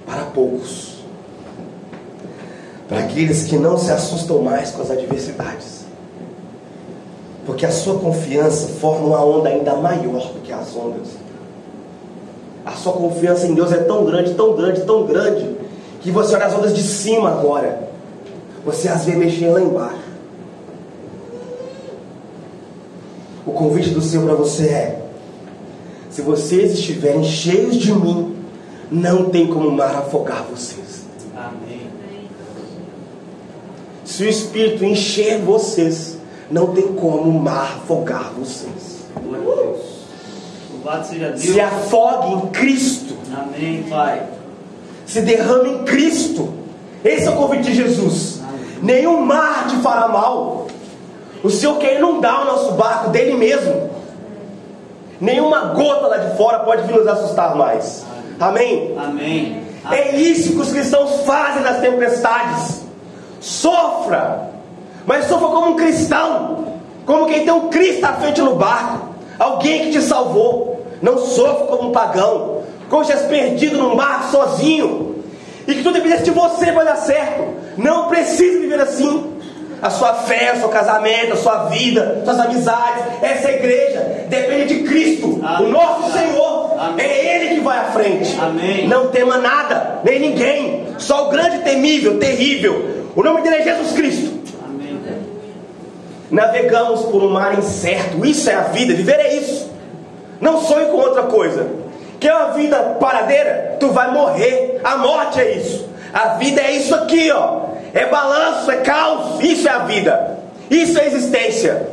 Para 0.06 0.24
poucos 0.26 0.94
para 2.88 3.00
aqueles 3.00 3.44
que 3.44 3.56
não 3.56 3.76
se 3.76 3.90
assustam 3.90 4.40
mais 4.40 4.70
com 4.70 4.82
as 4.82 4.90
adversidades. 4.90 5.84
Porque 7.46 7.66
a 7.66 7.70
sua 7.70 7.98
confiança 7.98 8.68
forma 8.80 9.06
uma 9.06 9.24
onda 9.24 9.48
ainda 9.48 9.74
maior 9.74 10.32
do 10.32 10.40
que 10.42 10.52
as 10.52 10.74
ondas. 10.76 11.08
A 12.64 12.72
sua 12.72 12.92
confiança 12.92 13.46
em 13.46 13.54
Deus 13.54 13.72
é 13.72 13.78
tão 13.78 14.04
grande, 14.04 14.34
tão 14.34 14.54
grande, 14.54 14.82
tão 14.82 15.04
grande, 15.04 15.56
que 16.00 16.10
você 16.10 16.34
olha 16.34 16.46
as 16.46 16.54
ondas 16.54 16.74
de 16.74 16.82
cima 16.82 17.30
agora, 17.30 17.88
você 18.64 18.88
as 18.88 19.04
vê 19.04 19.16
mexer 19.16 19.48
lá 19.48 19.60
embaixo. 19.60 20.03
O 23.46 23.52
convite 23.52 23.90
do 23.90 24.00
Senhor 24.00 24.26
para 24.26 24.34
você 24.34 24.68
é: 24.68 25.02
se 26.10 26.22
vocês 26.22 26.72
estiverem 26.72 27.24
cheios 27.24 27.76
de 27.76 27.92
mim, 27.92 28.36
não 28.90 29.30
tem 29.30 29.46
como 29.46 29.68
o 29.68 29.72
mar 29.72 29.94
afogar 29.96 30.44
vocês. 30.44 31.04
Se 34.04 34.22
o 34.22 34.28
Espírito 34.28 34.84
encher 34.84 35.40
vocês, 35.40 36.18
não 36.50 36.68
tem 36.68 36.92
como 36.94 37.30
o 37.30 37.42
mar 37.42 37.80
afogar 37.82 38.32
vocês. 38.38 38.94
Deus. 41.30 41.40
Se 41.40 41.60
afogue 41.60 42.34
em 42.34 42.50
Cristo. 42.50 43.14
Amém, 43.34 43.84
Pai. 43.88 44.22
Se 45.06 45.22
derrame 45.22 45.70
em 45.70 45.84
Cristo. 45.84 46.52
Esse 47.04 47.26
é 47.26 47.30
o 47.30 47.36
convite 47.36 47.64
de 47.64 47.74
Jesus. 47.74 48.40
Amém. 48.46 48.60
Nenhum 48.82 49.20
mar 49.20 49.66
te 49.68 49.76
fará 49.78 50.08
mal. 50.08 50.63
O 51.44 51.50
Senhor 51.50 51.76
quer 51.76 51.98
inundar 51.98 52.40
o 52.40 52.44
nosso 52.46 52.72
barco 52.72 53.10
dele 53.10 53.34
mesmo. 53.34 53.90
Nenhuma 55.20 55.66
gota 55.74 56.06
lá 56.06 56.16
de 56.16 56.36
fora 56.38 56.60
pode 56.60 56.86
vir 56.86 56.96
nos 56.96 57.06
assustar 57.06 57.54
mais. 57.54 58.02
Amém? 58.40 58.96
Amém. 58.98 59.62
É 59.92 60.16
isso 60.16 60.52
que 60.52 60.60
os 60.60 60.72
cristãos 60.72 61.20
fazem 61.26 61.62
nas 61.62 61.80
tempestades. 61.80 62.80
Sofra, 63.40 64.48
mas 65.04 65.26
sofra 65.26 65.48
como 65.48 65.72
um 65.72 65.76
cristão, 65.76 66.64
como 67.04 67.26
quem 67.26 67.44
tem 67.44 67.52
um 67.52 67.68
Cristo 67.68 68.06
à 68.06 68.14
frente 68.14 68.40
no 68.40 68.56
barco, 68.56 69.10
alguém 69.38 69.84
que 69.84 69.90
te 69.92 70.00
salvou. 70.00 70.82
Não 71.02 71.18
sofra 71.18 71.66
como 71.66 71.90
um 71.90 71.92
pagão, 71.92 72.62
como 72.88 73.04
se 73.04 73.12
tivesse 73.12 73.28
perdido 73.28 73.76
num 73.76 73.94
barco 73.94 74.30
sozinho. 74.30 75.22
E 75.68 75.74
que 75.74 75.82
tudo 75.82 75.94
dependesse 75.94 76.24
de 76.24 76.30
você 76.30 76.72
para 76.72 76.84
dar 76.84 76.96
certo. 76.96 77.44
Não 77.76 78.08
precisa 78.08 78.60
viver 78.60 78.80
assim. 78.80 79.33
A 79.84 79.90
sua 79.90 80.14
fé, 80.14 80.54
o 80.56 80.60
seu 80.60 80.70
casamento, 80.70 81.34
a 81.34 81.36
sua 81.36 81.64
vida, 81.66 82.22
suas 82.24 82.40
amizades, 82.40 83.04
essa 83.20 83.50
igreja 83.50 84.24
depende 84.30 84.78
de 84.78 84.84
Cristo, 84.84 85.38
Amém. 85.44 85.68
o 85.68 85.70
nosso 85.70 86.10
Senhor. 86.10 86.74
Amém. 86.80 87.04
É 87.04 87.36
Ele 87.36 87.54
que 87.56 87.60
vai 87.60 87.76
à 87.76 87.84
frente. 87.92 88.34
Amém. 88.40 88.88
Não 88.88 89.08
tema 89.08 89.36
nada, 89.36 90.00
nem 90.02 90.18
ninguém. 90.18 90.86
Só 90.96 91.26
o 91.26 91.30
grande, 91.30 91.58
temível, 91.58 92.18
terrível. 92.18 93.04
O 93.14 93.22
nome 93.22 93.42
dele 93.42 93.56
é 93.56 93.62
Jesus 93.62 93.92
Cristo. 93.92 94.42
Navegamos 96.30 97.02
por 97.02 97.22
um 97.22 97.28
mar 97.28 97.58
incerto. 97.58 98.24
Isso 98.24 98.48
é 98.48 98.54
a 98.54 98.62
vida. 98.62 98.94
Viver 98.94 99.20
é 99.20 99.34
isso. 99.34 99.70
Não 100.40 100.62
sonhe 100.62 100.86
com 100.86 100.96
outra 100.96 101.24
coisa. 101.24 101.68
Quer 102.18 102.34
uma 102.34 102.52
vida 102.52 102.96
paradeira? 102.98 103.76
Tu 103.78 103.90
vai 103.90 104.10
morrer. 104.10 104.80
A 104.82 104.96
morte 104.96 105.38
é 105.40 105.56
isso. 105.56 105.86
A 106.10 106.28
vida 106.36 106.62
é 106.62 106.72
isso 106.72 106.94
aqui, 106.94 107.30
ó. 107.30 107.63
É 107.94 108.06
balanço, 108.06 108.70
é 108.70 108.78
caos. 108.78 109.40
Isso 109.40 109.68
é 109.68 109.70
a 109.70 109.78
vida. 109.80 110.38
Isso 110.68 110.98
é 110.98 111.06
existência. 111.06 111.88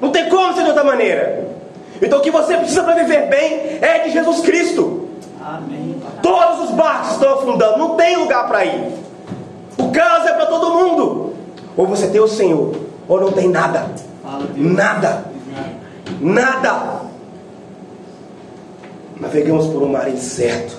Não 0.00 0.10
tem 0.10 0.28
como 0.28 0.54
ser 0.54 0.62
de 0.62 0.68
outra 0.68 0.84
maneira. 0.84 1.48
Então 2.00 2.18
o 2.18 2.22
que 2.22 2.30
você 2.30 2.56
precisa 2.56 2.82
para 2.82 2.94
viver 2.94 3.28
bem 3.28 3.78
é 3.80 4.00
de 4.04 4.10
Jesus 4.10 4.40
Cristo. 4.40 5.08
Amém. 5.40 6.00
Todos 6.22 6.70
os 6.70 6.70
barcos 6.70 7.12
estão 7.12 7.34
afundando, 7.34 7.78
não 7.78 7.96
tem 7.96 8.16
lugar 8.16 8.46
para 8.46 8.64
ir. 8.64 8.92
O 9.76 9.90
caos 9.90 10.26
é 10.26 10.32
para 10.32 10.46
todo 10.46 10.74
mundo. 10.74 11.34
Ou 11.76 11.86
você 11.86 12.08
tem 12.08 12.20
o 12.20 12.28
Senhor, 12.28 12.76
ou 13.08 13.20
não 13.20 13.32
tem 13.32 13.48
nada. 13.48 13.90
Nada. 14.56 15.24
Nada. 16.20 17.02
Navegamos 19.18 19.66
por 19.66 19.82
um 19.82 19.88
mar 19.88 20.08
incerto. 20.08 20.76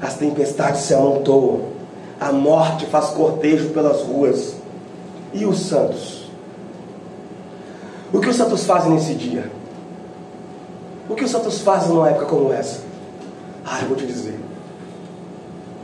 As 0.00 0.14
tempestades 0.14 0.82
se 0.82 0.94
amontoam. 0.94 1.77
A 2.20 2.32
morte 2.32 2.86
faz 2.86 3.10
cortejo 3.10 3.70
pelas 3.70 4.02
ruas. 4.02 4.56
E 5.32 5.44
os 5.44 5.60
santos? 5.60 6.28
O 8.12 8.20
que 8.20 8.28
os 8.28 8.36
santos 8.36 8.64
fazem 8.64 8.92
nesse 8.92 9.14
dia? 9.14 9.50
O 11.08 11.14
que 11.14 11.24
os 11.24 11.30
santos 11.30 11.60
fazem 11.60 11.90
numa 11.90 12.08
época 12.08 12.26
como 12.26 12.52
essa? 12.52 12.82
Ah, 13.64 13.80
eu 13.82 13.88
vou 13.88 13.96
te 13.96 14.06
dizer. 14.06 14.38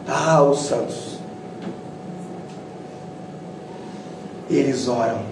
Ah, 0.09 0.43
os 0.43 0.61
santos. 0.61 1.19
Eles 4.51 4.89
oram. 4.89 5.23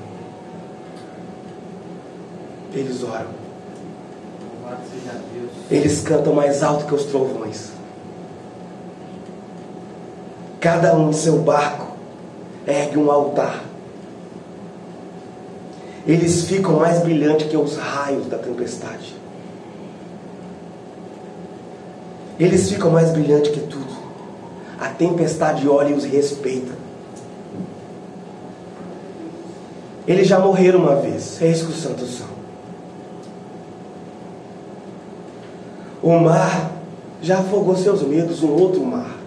Eles 2.72 3.02
oram. 3.02 3.42
Eles 5.70 6.00
cantam 6.02 6.34
mais 6.34 6.62
alto 6.62 6.86
que 6.86 6.94
os 6.94 7.04
trovões. 7.04 7.72
Cada 10.62 10.94
um 10.94 11.10
em 11.10 11.12
seu 11.12 11.38
barco 11.38 11.88
ergue 12.68 12.96
um 12.96 13.10
altar. 13.10 13.64
Eles 16.06 16.44
ficam 16.44 16.74
mais 16.78 17.00
brilhantes 17.00 17.48
que 17.48 17.56
os 17.56 17.76
raios 17.76 18.28
da 18.28 18.38
tempestade. 18.38 19.16
Eles 22.38 22.70
ficam 22.70 22.92
mais 22.92 23.10
brilhantes 23.10 23.50
que 23.50 23.58
tudo. 23.62 23.92
A 24.80 24.86
tempestade 24.88 25.68
olha 25.68 25.88
e 25.88 25.94
os 25.94 26.04
respeita. 26.04 26.72
Eles 30.06 30.28
já 30.28 30.38
morreram 30.38 30.78
uma 30.78 30.94
vez. 30.94 31.42
É 31.42 31.48
isso 31.48 31.66
que 31.66 31.72
os 31.72 31.82
santos 31.82 32.18
são. 32.18 32.28
O 36.00 36.20
mar 36.20 36.70
já 37.20 37.40
afogou 37.40 37.76
seus 37.76 38.02
medos, 38.02 38.44
um 38.44 38.52
outro 38.52 38.84
mar. 38.84 39.21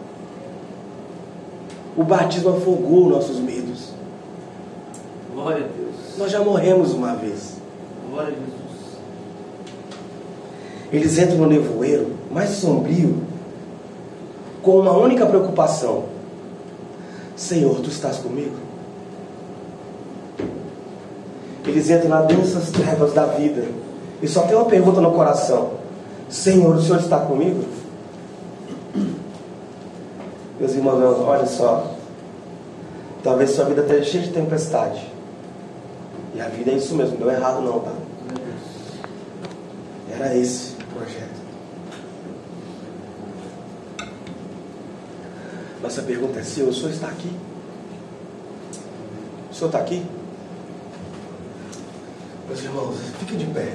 O 1.96 2.04
batismo 2.04 2.50
afogou 2.50 3.10
nossos 3.10 3.40
medos. 3.40 3.90
Glória 5.34 5.66
a 5.66 5.68
Deus. 5.68 6.18
Nós 6.18 6.32
já 6.32 6.42
morremos 6.42 6.94
uma 6.94 7.16
vez. 7.16 7.56
Glória 8.10 8.30
a 8.30 8.32
Jesus. 8.32 8.56
Eles 10.92 11.18
entram 11.18 11.38
no 11.38 11.48
nevoeiro 11.48 12.12
mais 12.32 12.50
sombrio, 12.52 13.24
com 14.62 14.80
uma 14.80 14.92
única 14.92 15.26
preocupação: 15.26 16.06
Senhor, 17.36 17.80
tu 17.80 17.90
estás 17.90 18.18
comigo? 18.18 18.56
Eles 21.66 21.90
entram 21.90 22.10
nas 22.10 22.28
densas 22.28 22.72
trevas 22.72 23.14
da 23.14 23.26
vida 23.26 23.66
e 24.22 24.28
só 24.28 24.42
tem 24.44 24.56
uma 24.56 24.66
pergunta 24.66 25.02
no 25.02 25.12
coração: 25.12 25.72
Senhor, 26.30 26.76
o 26.76 26.82
Senhor 26.82 27.00
está 27.00 27.20
comigo? 27.20 27.64
Meus 30.60 30.74
irmãos, 30.74 31.20
olha 31.22 31.46
só. 31.46 31.96
Talvez 33.24 33.52
sua 33.52 33.66
vida 33.66 33.82
esteja 33.82 34.04
cheia 34.04 34.24
de 34.24 34.32
tempestade. 34.32 35.12
E 36.34 36.42
a 36.42 36.48
vida 36.48 36.72
é 36.72 36.76
isso 36.76 36.96
mesmo, 36.96 37.18
deu 37.18 37.30
errado 37.32 37.62
não, 37.62 37.80
tá? 37.80 37.92
Era 40.12 40.36
esse 40.36 40.74
o 40.74 40.86
projeto. 40.94 41.46
Nossa 45.82 46.02
pergunta 46.02 46.40
é: 46.40 46.44
Senhor, 46.44 46.70
o 46.70 46.74
Senhor 46.74 46.92
está 46.92 47.08
aqui? 47.08 47.32
O 49.52 49.54
Senhor 49.54 49.68
está 49.68 49.80
aqui? 49.80 50.06
Meus 52.48 52.64
irmãos, 52.64 52.96
fiquem 53.20 53.38
de 53.38 53.46
pé. 53.46 53.74